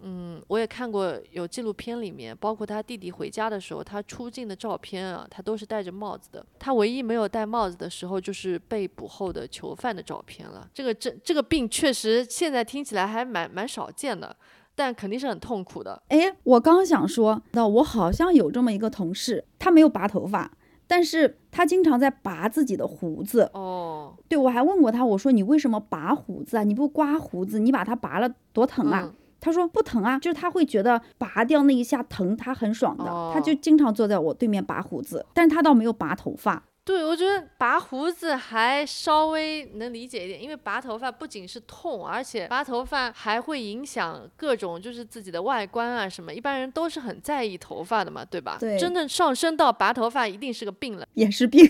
[0.02, 6.46] 嗯，我也看过有纪录片里面，包括他弟弟回家的时候，他出镜的照片啊，他都是戴着帽子的。
[6.58, 10.68] 他唯一没有戴帽子的时候，就是被捕后的囚犯的照片了。
[10.74, 14.34] 这个这这个病确实现在听起来还蛮蛮少见的，
[14.80, 16.02] 但肯定是很痛苦的。
[16.08, 20.50] 哎，我刚想说，那我好像有这么一个同事，他没有拔头发，
[20.88, 23.52] 但是他经常在拔自己的胡子。
[23.54, 26.64] 哦，对我还问过他，我说你为什么拔胡子啊？
[26.64, 29.02] 你不刮胡子，你把它拔了多疼啊？
[29.04, 36.62] 嗯他说不疼啊，就是他会觉得拔掉那一下疼，他很爽的，哦他就经常坐在我对面拔胡子，但是他倒没有拔头发。
[36.90, 46.34] 对，我觉得拔胡子还稍微能理解一点，因为拔头发不仅是痛，而且拔头发还会影响各种就是自己的外观啊什么。
[46.34, 48.58] 一般人都是很在意头发的嘛，对吧？
[48.60, 51.64] 对真正上升到拔头发，一定是个病了， 也是病。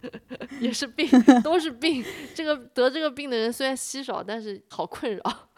[0.60, 1.06] 也是病，
[1.44, 2.02] 都是病。
[2.34, 5.48] 这个得这个病的人虽然稀少，但是好困扰。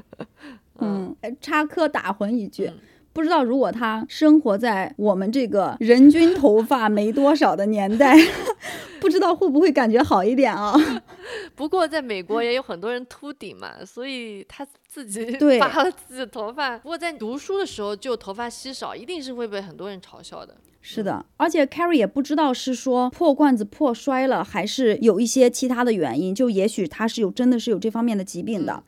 [0.80, 2.68] 嗯，哎插科打诨一句。
[2.68, 2.78] 嗯
[3.16, 8.14] 不知道如果他生活在我们这个人均头发没多少的年代，
[9.00, 10.74] 不知道会不会感觉好一点啊？
[11.56, 16.76] 不过在美国也有很多人秃顶嘛，所以他自己 对拔了自己的头发。
[16.76, 20.54] 不过在读书的时候就头发稀少，一定是会被很多人嘲笑的。
[20.82, 28.82] 是的，而且 Carrie 也不知道是说破罐子破摔了，还是有一些其他的原因，就也许他是有真的是有这方面的疾病的，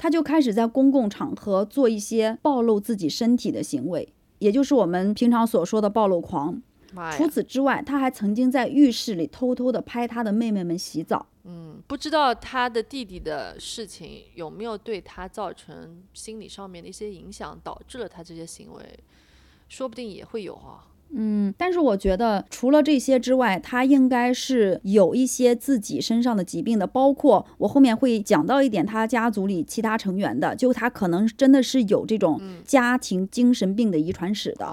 [0.00, 6.62] 他就开始在公共场合做一些暴露自己身体的行为，也就是我们平常所说的暴露狂。
[7.18, 7.28] 除！
[7.28, 11.26] 此之外，他还曾经在浴室里偷偷的拍他的妹妹们洗澡。
[11.44, 18.98] 嗯，不知道他的弟弟的事情有没有对他造成心理上面的一些影响，导致了他这些行为，
[19.68, 20.88] 说不定也会有啊。
[21.12, 34.66] 嗯，但是我觉得除了这些之外，他应该是有一些自己身上的疾病的，包括我后面会讲到一点他家族里其他成员的，就他可能真的是有这种家庭精神病的遗传史的。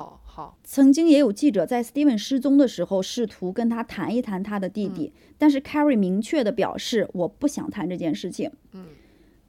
[0.64, 8.52] 曾经也有记者在 Steven 失踪的时候试图跟他谈一谈他的弟弟，但是 Carrie 明确的表示我不想谈这件事情。
[8.74, 8.86] 嗯，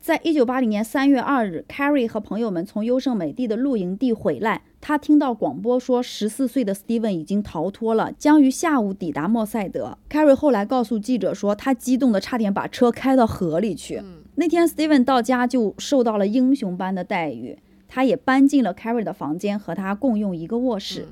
[0.01, 9.99] 在一九八零年三月二日，Carrie 和朋友们从优胜美地的露营地回来，他听到广播说十四岁的 Steven 已经逃脱了，将于下午抵达莫塞德。
[10.09, 14.03] Carrie 后来告诉记者说，他激动的差点把车开到河里去。
[14.37, 17.59] 那天 Steven 到家就受到了英雄般的待遇。
[17.89, 21.09] 他也搬进了 Carrie 的房间，和他共用一个卧室。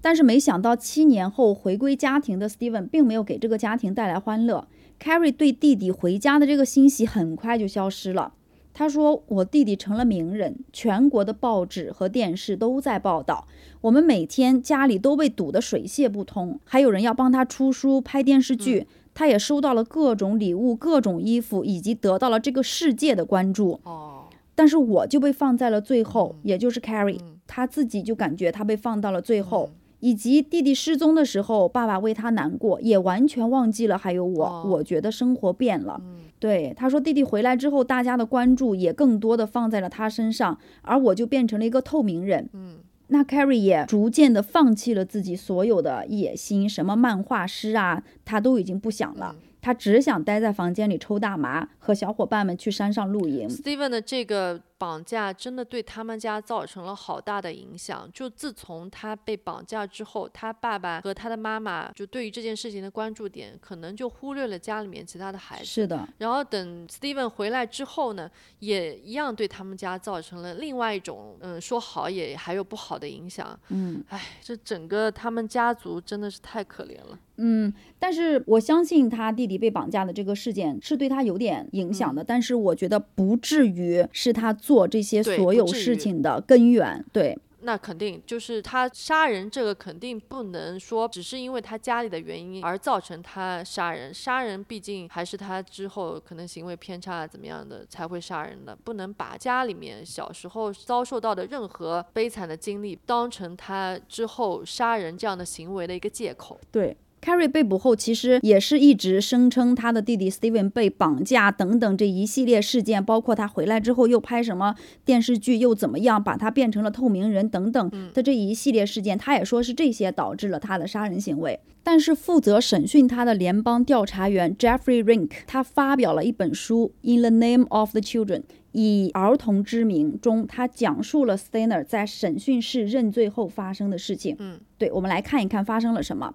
[0.00, 4.68] 但是没想到，七年后回归家庭的 Steven 并没有给这个家庭带来欢乐。
[5.00, 8.34] Carrie 对弟弟回家的这个欣喜很快就消失了。
[8.74, 13.46] 他说：“我弟弟成了名人，全国的报纸和电视都在报道。
[13.80, 18.86] 我们每天家里都被堵得水泄不通，还有人要帮他出书、拍电视剧。
[19.14, 23.80] 他也收到了各种礼物、各种衣服，以及得到了这个世界的关注。
[23.82, 29.70] 哦，但是我就被放在了最后，也就是 Carrie，、嗯他自己就感觉他被放到了最后，
[30.00, 34.44] 以及弟弟失踪的时候，爸爸为他难过，也完全忘记了还有我。
[34.44, 36.00] 哦我觉得生活变了。
[36.04, 42.48] 嗯对，他说弟弟回来之后，大家的关注也更多的放在了他身上，而我就变成了一个透明人。
[42.52, 42.76] 嗯，
[43.08, 49.34] 那 Carrie 也逐渐的放弃了自己所有的野心，什么漫画师啊，他都已经不想了。
[49.60, 53.48] 他只想待在房间里抽大麻，和小伙伴们去山上露营。
[53.48, 58.08] Steven 的这个绑架真的对他们家造成了好大的影响。
[58.14, 65.64] 就自从他被绑架之后，他爸爸和他的妈妈就对于这件事情的关注点，可能就忽略了家里面其他的孩子。
[65.64, 73.58] 是的，然后等 Steven 回来之后呢，也一样对他们家造成了另外一种，嗯，说好也还有不好的影响。
[73.68, 77.18] 嗯唉，这整个他们家族真的是太可怜了。
[77.40, 87.02] 嗯，但是我相信他弟弟被绑架的这个事件是对他有点影响的，但是我觉得不至于是他做这些所有事情的根源。
[87.10, 106.60] 对，那肯定就是他杀人这个肯定不能说只是因为他家里的原因而造成他杀人，杀人毕竟还是他之后可能行为偏差啊怎么样的才会杀人的，不能把家里面小时候遭受到的任何悲惨的经历当成他之后杀人这样的行为的一个借口。
[106.70, 106.94] 对。
[107.22, 121.58] Carrie 被捕后，其实也是一直声称他的弟弟 Steven 被绑架等等这一系列事件，包括他回来之后又拍什么电视剧，又怎么样把他变成了透明人等等的这一系列事件，他也说是这些导致了他的杀人行为。
[121.82, 128.40] 但是负责审讯他的联邦调查员 Jeffrey Rink，他发表了一本书《In the Name of the Children》。
[128.72, 134.36] 以儿童之名中，他讲述了 Steiner 在审讯室认罪后发生的事情。
[134.38, 136.32] 嗯，对，我们来看一看发生了什么。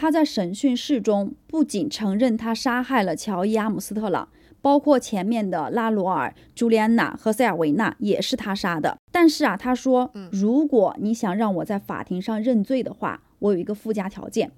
[0.00, 4.28] 他在审讯室中不仅承认他杀害了乔伊·阿姆斯特朗，
[4.62, 8.96] 包括前面的拉罗尔、朱莉安娜和塞尔维纳也是他杀的。
[9.10, 14.52] 但是啊，他说，如果你想让我在法庭上认罪的话，我有一个附加条件。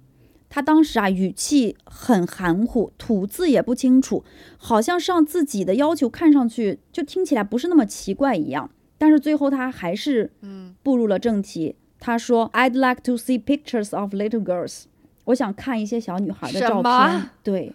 [0.47, 4.23] 他当时啊，语气很含糊，吐字也不清楚，
[4.57, 8.69] 好像是让自己的要求看上去就听起来不是那么奇怪一样。
[8.99, 11.77] 但是最后他还是嗯步入了正题。
[11.99, 14.83] 他说：“I'd like to see pictures of little girls。”
[15.25, 17.29] 我想看一些小女孩的照片。
[17.43, 17.73] 对，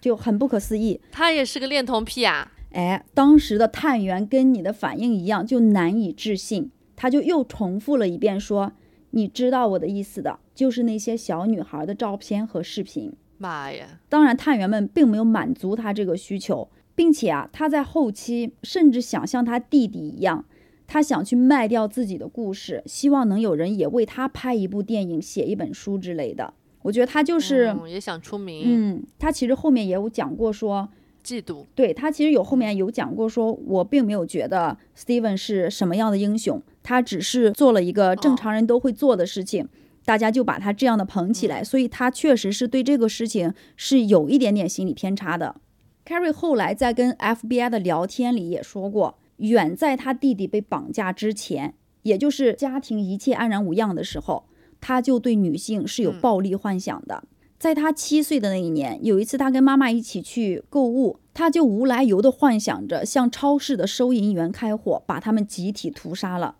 [0.00, 1.00] 就很不可思议。
[1.10, 2.52] 他也是个恋童癖啊。
[2.72, 6.70] 哎，当时的探员跟你的反应一样，就难以置信。
[6.96, 8.72] 他就又重复了一遍说
[9.10, 13.12] ：“你知道我的意思的，就是那些小女孩的照片和视频。
[13.38, 14.00] 妈呀！
[14.08, 20.44] 当然，探员们并没有满足他这个需求，并且啊，他在后期甚至想像他弟弟一样，
[20.86, 26.54] 他想去卖掉自己的故事，希望能有人也为他拍一部电影、写一本书之类的。
[26.84, 30.86] 我觉得他就是，嗯也想出名，嗯，他其实后面也有讲过说，
[31.24, 31.64] 嫉妒。
[31.74, 39.66] 对他其实有后面有讲过说，我并没有觉得 Steven 是什么样的英雄，他只是做了一个正常人都会做的事情，
[40.04, 45.56] 大家就把他这样的捧起来，所以他确实是对这个事情是有一点点心理偏差的。
[46.04, 51.72] Carrie 后来在跟 FBI 的聊天里也说过，远在他弟弟被绑架之前，
[52.02, 54.44] 也就是家庭一切安然无恙的时候，
[54.86, 57.24] 他就对女性是有嗯暴力幻想的。
[57.58, 66.56] 在他七岁的那一年，有一次他跟妈妈一起去购物，他就无来由的幻想着向超市的收银员开火，把他们集体屠杀了。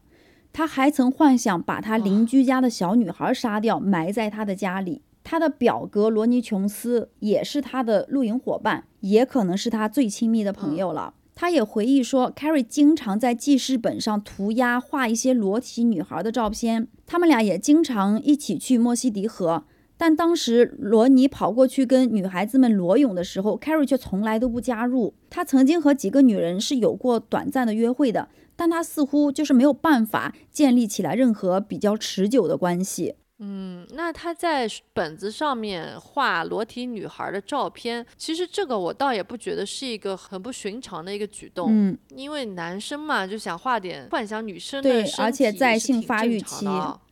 [0.54, 5.02] 他还曾幻想把他邻居家的小女孩杀掉，埋在他的家里。
[5.22, 11.12] 他的表哥罗尼·琼斯也是他的露营伙伴，也可能是他最亲密的朋友了。
[11.34, 16.86] 他也回忆说，Carrie 经常在记事本上涂鸦，画一些裸体女孩的照片。
[17.06, 19.64] 他们俩也经常一起去莫西迪河，
[19.96, 25.14] 但当时罗尼跑过去跟女孩子们裸泳的时候，Carrie 却从来都不加入。
[25.28, 33.16] 他曾经和几个女人是有过短暂的约会的，但他似乎就是没有办法建立起来任何比较持久的关系。
[33.46, 46.64] 嗯，那他在本子上面画裸体女孩的照片，其实这个我倒也不觉得是一个很不寻常的一个举动，嗯，因为男生嘛就想画点幻想女生对的身而且体在性发育期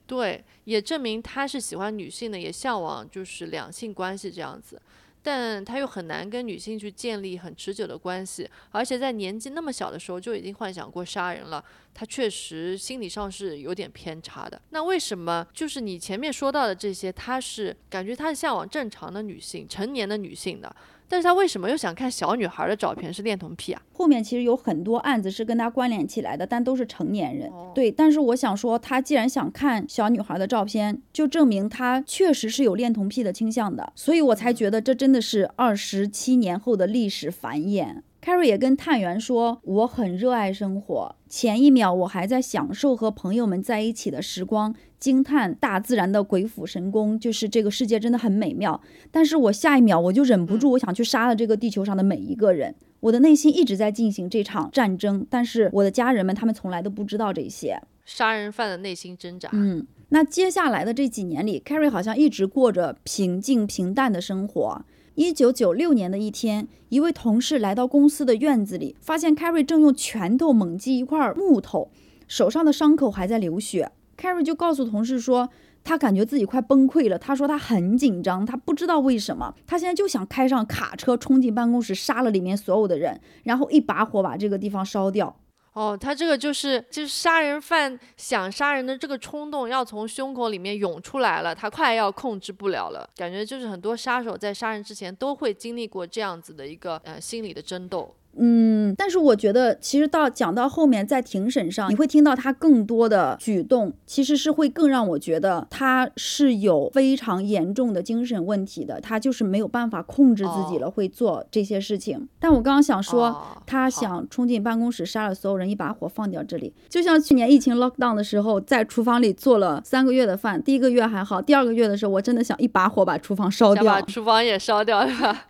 [0.07, 4.81] 对，也证明他是喜欢女性的，也向往就是两性关系这样子。
[5.23, 11.65] 但他又很难跟女性去建立很持久的关系，而且在年纪那么小的时候就已经幻想过杀人了，
[11.95, 14.61] 他确实心理上是有点偏差的。
[14.71, 20.75] 那为什么就是你前面说到的这些，他是感觉他是向往正常的女性、成年的女性的，
[21.13, 23.13] 但是他为什么又想看小女孩的照片？
[23.13, 23.83] 是恋童癖啊？
[23.93, 27.51] 后面其实有很多案子是跟他关联起来的，但都是成年人。
[27.51, 37.97] 哦对，但是我想说，他既然想看小女孩的照片，就证明他确实是有恋童癖的倾向的，所以我才觉得这真的是二十七年后的历史繁衍。
[38.25, 48.81] Carrie 也跟探员说：“我很热爱生活，前一秒我还在享受和朋友们在一起的时光，惊叹大自然的鬼斧神工，就是这个世界真的很美妙。
[49.11, 52.73] 但是我下一秒我就忍不住，我想去杀了这个地球上的每一个人。
[53.01, 57.83] 我的内心一直在进行这场战争，但是我的家人们他们从来都不知道这些。
[58.05, 59.49] 杀人犯的内心挣扎。
[59.53, 64.85] 嗯，那接下来的这几年里，Carrie 好像一直过着平静平淡的生活。
[65.15, 71.91] 一九九六年的一天，一位同事来到公司的院子里，发现 Carrie 正用拳头猛击一块木头，
[72.27, 73.93] 手上的伤口还在流血。
[74.17, 75.51] Carrie 就告诉同事说，
[75.85, 77.19] 他感觉自己快崩溃了。
[77.19, 85.37] 他说他很紧张，他不知道为什么，他现在就想开上卡车冲进办公室，杀了里面所有的人，然后一把火把这个地方烧掉。
[85.73, 93.09] 哦，他这个就是就是杀人犯想杀人的这个冲动要从胸口里面涌出来了，他快要控制不了了。
[93.17, 98.15] 感觉就是很多杀手在杀人之前都会经历过这样子的一个呃心理的争斗。
[98.37, 112.29] 嗯，但是我觉得，其实到讲到后面，在庭审上，你会听到他更多的举动，其实是会更让我觉得他是有非常严重的精神问题的，他就是没有办法控制自己了，会做这些事情。
[112.39, 124.01] 但我刚刚想说，哦他想冲进办公室杀了所有人，一把火放掉这里，就像去年疫情 lockdown 的时候，在厨房里做了三个月的饭，第一个月还好，第二个月的时候，我真的想一把火把厨房烧掉把。
[124.03, 125.47] 厨房也烧掉，是吧？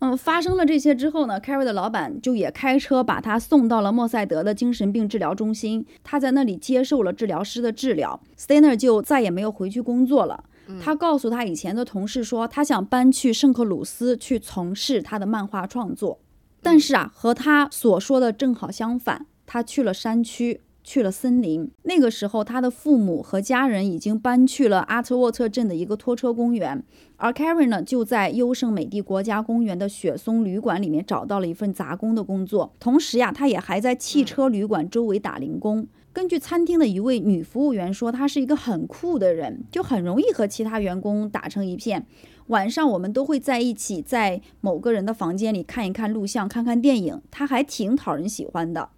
[0.00, 8.18] 嗯，发生了这些之后呢，Carrie 的老板就也开车把他送到了莫塞德的精神病治疗中心，他在那里接受了治疗师的治疗。
[8.38, 10.44] Stainer 就再也没有回去工作了。
[10.80, 16.18] 他告诉他以前的同事说，他想搬去圣克鲁斯去从事他的漫画创作，
[16.62, 20.60] 但是啊，和他所说的正好相反，他去了山区。
[20.82, 21.70] 去了森林。
[21.82, 26.82] 那个时候，他的父母和家人已经搬去了阿特沃特镇的一个拖车公园，
[27.16, 32.72] 而 Karen 呢，就在优胜美地国家公园的雪松旅馆里面找到了一份杂工的工作。
[32.78, 35.86] 同时呀，他也还在汽车旅馆周围打零工。
[36.12, 42.04] 根据餐厅的一位女服务员说，他是一个很酷的人，就很容易和其他员工打成一片。
[42.48, 48.88] 晚上我们都会在一起，在某个人的房间里看一看录像，看看电影，他还挺讨人喜欢的。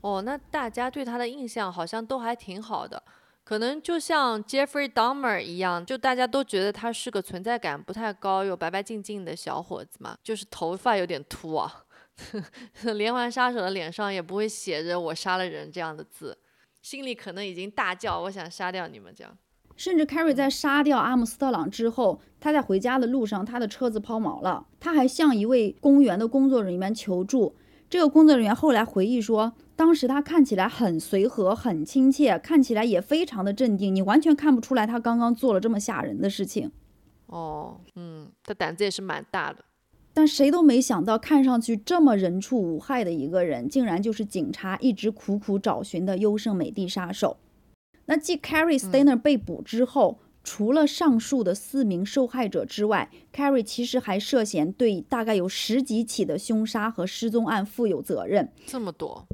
[0.00, 3.02] 哦，那大家对他的印象好像都还挺好的，
[3.44, 11.84] 可能就像 Jeffrey Dahmer 一样，就大家都觉得他是个存在感不太高又白白净净的小伙子嘛，就是头发有点秃啊。
[12.96, 16.36] 连环杀手的脸上也不会写着“我杀了人”这样的字。
[16.82, 19.38] 心里可能已经大叫：“我想杀掉你们！”这样。
[19.76, 27.56] 甚至 Carrie 在杀掉阿姆斯特朗之后，他在回家的路上，他的车子抛锚了，他还向一位公园的工作人员求助。
[27.90, 36.70] 这个工作人员后来回忆说，当时他看起来很随和、很亲切，看起来也非常的镇定，你完全看不出来他刚刚做了这么吓人的事情。
[37.26, 39.64] 哦，嗯，他胆子也是蛮大的。
[40.12, 47.36] 但谁都没想到，看上去这么人畜无害的一个人，竟然就是警察一直苦苦找寻的优胜美地杀手。
[48.06, 58.50] 那继 Carrie Stainer 被捕之后，除了上述的四名受害者之外，Carrie 其实还涉嫌对大概有十几起的凶杀和失踪案负有责任。
[58.66, 59.26] 这么多？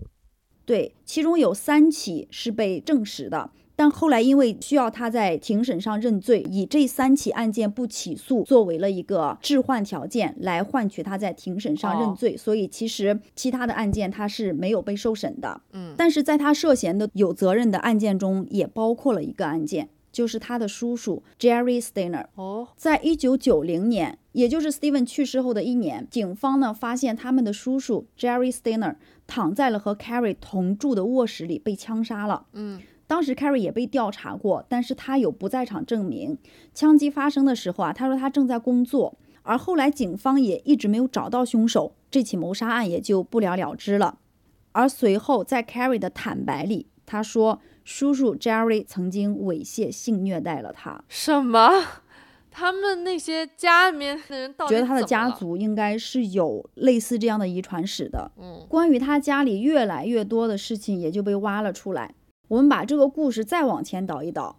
[0.67, 3.51] 对，其中有三起是被证实的。
[3.77, 12.37] 但后来因为需要他在庭审上认罪，以这三起案件不起诉作为了一个置换条件，来换取他在庭审上认罪。
[12.37, 15.61] 所以其实其他的案件他是没有被受审的。
[15.73, 22.27] 嗯，但是在他涉嫌的有责任的案件中，也包括了一个案件，就是他的叔叔 Jerry Steiner。
[22.37, 28.95] 哦，在一九九零年，也就是 Steven 去世后的一年，警方呢发现他们的叔叔 Jerry Steiner
[29.27, 32.47] 躺在了和 Carrie 同住的卧室里被枪杀了。
[32.53, 32.81] 嗯。
[33.07, 36.39] 当时 Carrie 也被调查过，但是他有不在场证明。
[36.73, 39.19] 枪击发生的时候啊，他说他正在工作。
[39.43, 44.19] 而后来警方也一直没有找到凶手，这起谋杀案也就不了了之了。
[44.73, 51.05] 而随后在 Carrie 的坦白里，他说叔叔 Jerry 曾经猥亵性虐待了他。
[51.09, 51.71] 什么？
[52.51, 58.31] 他们那些家里面的人觉得他的家族应该是有类似这样的遗传史的。
[58.41, 62.15] 嗯，关于他家里越来越多的事情也就被挖了出来。
[62.47, 64.57] 我们把这个故事再往前倒一倒，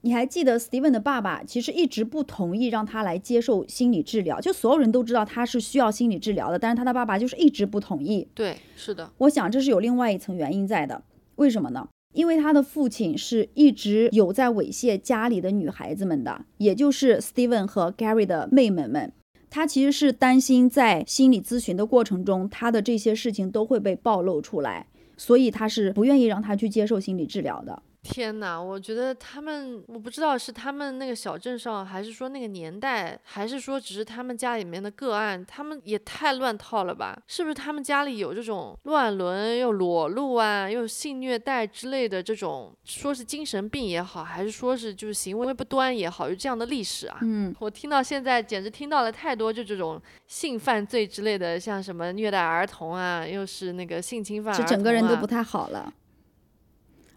[0.00, 8.26] 你还记得 Steven 的爸爸其实一直不同意让他来接受心理治疗，就所有人都知道他是需要心理治疗的，但是他的爸爸就是一直不同意。
[8.34, 9.08] 对，是的。
[9.18, 11.00] 我想这是有另外一层原因在的，
[11.36, 11.86] 为什么呢？
[12.16, 19.12] 因为他的父亲是一直有在猥亵家里的女孩子们的，也就是 Steven 和 Gary 的妹妹们。
[19.50, 24.86] 他其实是担心在心理咨询的过程中，他的这些事情都会被暴露出来。
[25.18, 27.82] 所以他是不愿意让他去接受心理治疗的。
[28.08, 37.20] 天哪，我觉得他们，我不知道是他们那个小镇上，还是说那个年代，还是说只是他们家里面的个案，他们也太乱套了吧？
[37.26, 47.18] 是不是他们家里有这种乱伦又裸露啊，又性虐待之类的这种，说是精神病也好，还是说是就是行为不端也好，有这样的历史啊？
[47.22, 55.92] 嗯，我听到现在简直听到了太多就这种性犯罪之类的，像什么虐待儿童啊，又是那个性侵犯，这整个人都不太好了。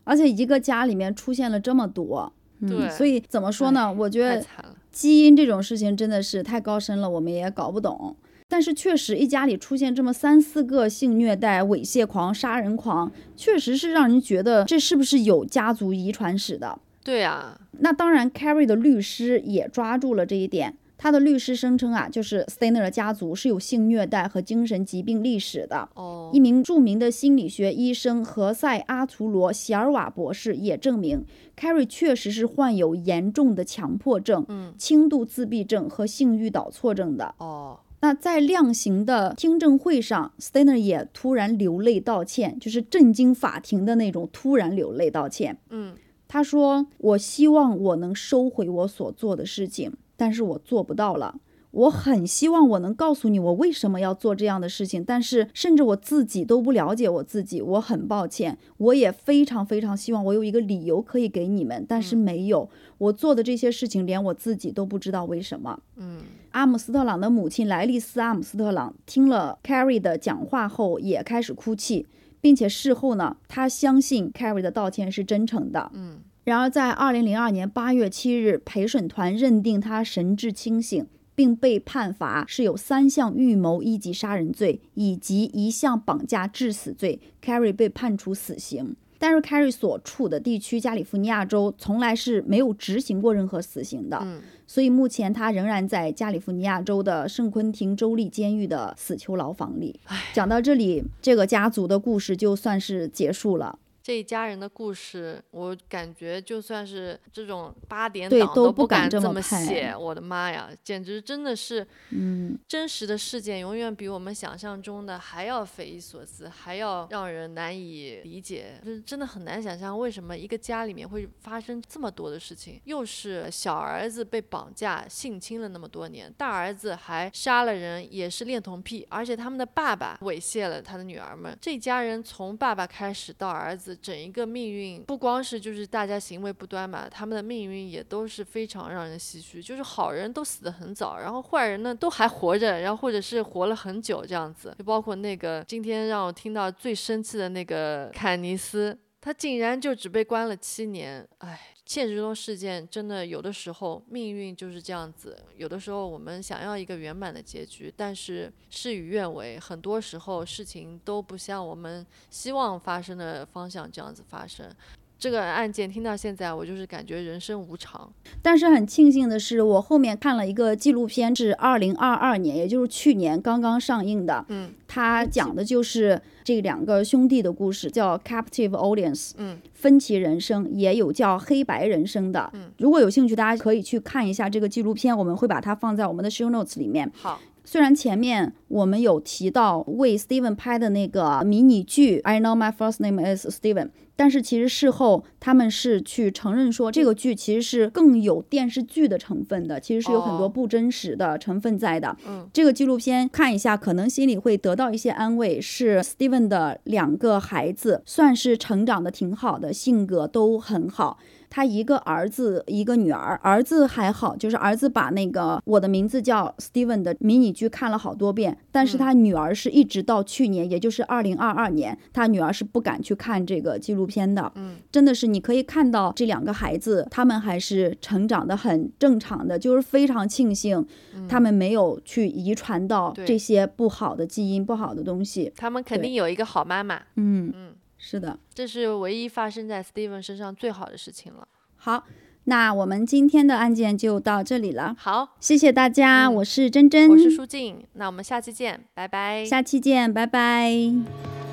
[0.04, 2.32] 而且一个家里面出现了这么多，
[2.62, 3.92] 对，所以怎么说呢？
[3.92, 4.44] 我觉得。
[4.92, 8.16] 基因这种事情真的是太高深了，我们也搞不懂。
[8.50, 16.80] 但是确实，一家里出现这么三四个性虐待、猥亵狂、杀人狂，确实是让人觉得这是不是有家族遗传史的？
[17.04, 17.62] 对啊。
[17.82, 20.76] 那当然，Carrie 的律师也抓住了这一点。
[21.02, 25.88] 他的律师声称啊，就是 Steiner 家族是有性虐待和精神疾病历史的。
[25.96, 31.24] 哦，一名著名的心理学医生何塞·阿图罗·席尔瓦博士也证明
[31.58, 37.34] ，Carrie 确实是患有严重的强迫症、嗯，轻度自闭症和性欲导错症的。
[37.38, 45.58] 哦，那在量刑的听证会上，Steiner 也突然流泪道歉，就是震惊法庭的那种突然流泪道歉。
[45.70, 45.96] 嗯，
[46.28, 51.40] 他说：“我希望我能收回我所做的事情。”但是我做不到了。
[51.72, 57.62] 我很希望我能告诉你我为什么要做这样的事情，但是甚至我自己都不了解我自己。
[57.62, 62.68] 我很抱歉，我也非常非常希望我有一个理由可以给你们，但是没有。
[62.98, 65.80] 我做的这些事情连我自己都不知道为什么。
[65.98, 72.08] 嗯，阿姆斯特朗的母亲莱利斯·阿姆斯特朗听了 Carrie 的讲话后也开始哭泣，
[72.42, 75.92] 并且事后呢，她相信 Carrie 的道歉是真诚的。
[75.94, 76.18] 嗯。
[76.50, 87.20] 然而，在二零零二年八月七日，陪审团认定他神志清醒，并被判罚是有三项预谋一级杀人罪以及一项绑架致死罪。
[87.40, 100.00] Carrie 被判处死刑，但是 Carrie 所处的地区加利福尼亚州从来是没有执行过任何死刑的，嗯，所以目前他仍然在加利福尼亚州的圣昆廷州立监狱的死囚牢房里。
[100.34, 103.78] 讲到这里，这个家族的故事就算是结束了。
[104.02, 109.94] 这一家人的故事，我感觉就算是这种八点档都不敢这么写。
[109.96, 118.80] 我的妈呀，简直真的是，嗯，真实的事件永远比我们想象中的还要匪夷所思，还要让人难以理解。
[118.84, 122.82] 就是真的很难想象，为什么一个家里面会发生这么多的事情？
[122.86, 131.56] 又是小儿子被绑架性侵了那么多年，大儿子还杀了人，也是恋童癖，而且他们的爸爸猥亵了他的女儿们。
[131.62, 133.89] 这家人从爸爸开始到儿子。
[133.96, 139.62] 整一个命运，不光是就是大家行为不端嘛，他们的命运也都是非常让人唏嘘。
[139.62, 144.74] 就是好人都死得很早，然后坏人呢都还活着，然后或者是活了很久这样子。
[144.78, 151.60] 就包括那个今天让我听到最生气的那个坎尼斯，他竟然就只被关了七年，唉。
[151.90, 164.72] 现实中事件真的有的时候命运就是这样子，有的时候我们想要一个圆满的结局，但是事与愿违，很多时候事情都不像我们希望发生的方向这样子发生。
[165.20, 168.10] 这个案件听到现在，我就是感觉人生无常。
[168.42, 174.46] 但是很庆幸的是，我后面看了一个纪录片，是二零二二年，也就是去年刚刚上映的。
[174.48, 179.30] 嗯，它讲的就是这两个兄弟的故事，叫《Captive Audience》。
[179.36, 182.50] 嗯，分歧人生，也有叫黑白人生的。
[182.54, 187.12] 嗯，如果有兴趣，大家可以去看一下这个纪录片，我们会把它放在我们的 show notes 里面。
[187.14, 187.38] 好。
[187.72, 202.18] 虽然前面我们有提到为 Steven 拍的那个迷你剧《I Know My First Name Is Steven》，但是其实事后他们是去承认说，这个剧其实是更有电视剧的成分的，其实是有很多不真实的成分在的。
[202.28, 205.62] 嗯，这个纪录片看一下，可能心里会得到一些安慰。
[205.62, 211.20] 是 Steven 的两个孩子，算是成长的挺好的，性格都很好。
[211.50, 213.40] 他一个儿子，一个女儿。
[213.44, 218.58] 儿子还好，就是儿子把那个我的名字叫 Steven 的迷你剧看了好多遍。
[218.72, 224.52] 但是他女儿是一直到去年，也就是二零二二年，他女儿是不敢去看这个纪录片的。
[224.56, 230.86] 嗯，真的是你可以看到这两个孩子，他们还是成长的很正常的，就是非常庆幸
[231.28, 235.52] 他们没有去遗传到这些不好的基因、不好的东西。
[235.58, 237.02] 他们肯定有一个好妈妈。
[237.16, 237.69] 嗯嗯。
[238.02, 241.46] 是的，这是唯一发生在 Steven 身上最好的事情了。
[241.76, 242.06] 好，
[242.46, 244.96] 那我们今天的案件就到这里了。
[244.98, 249.44] 好，谢谢大家，我是珍珍，我是舒静，那我们下期见，拜拜。
[249.44, 251.49] 下期见，拜拜。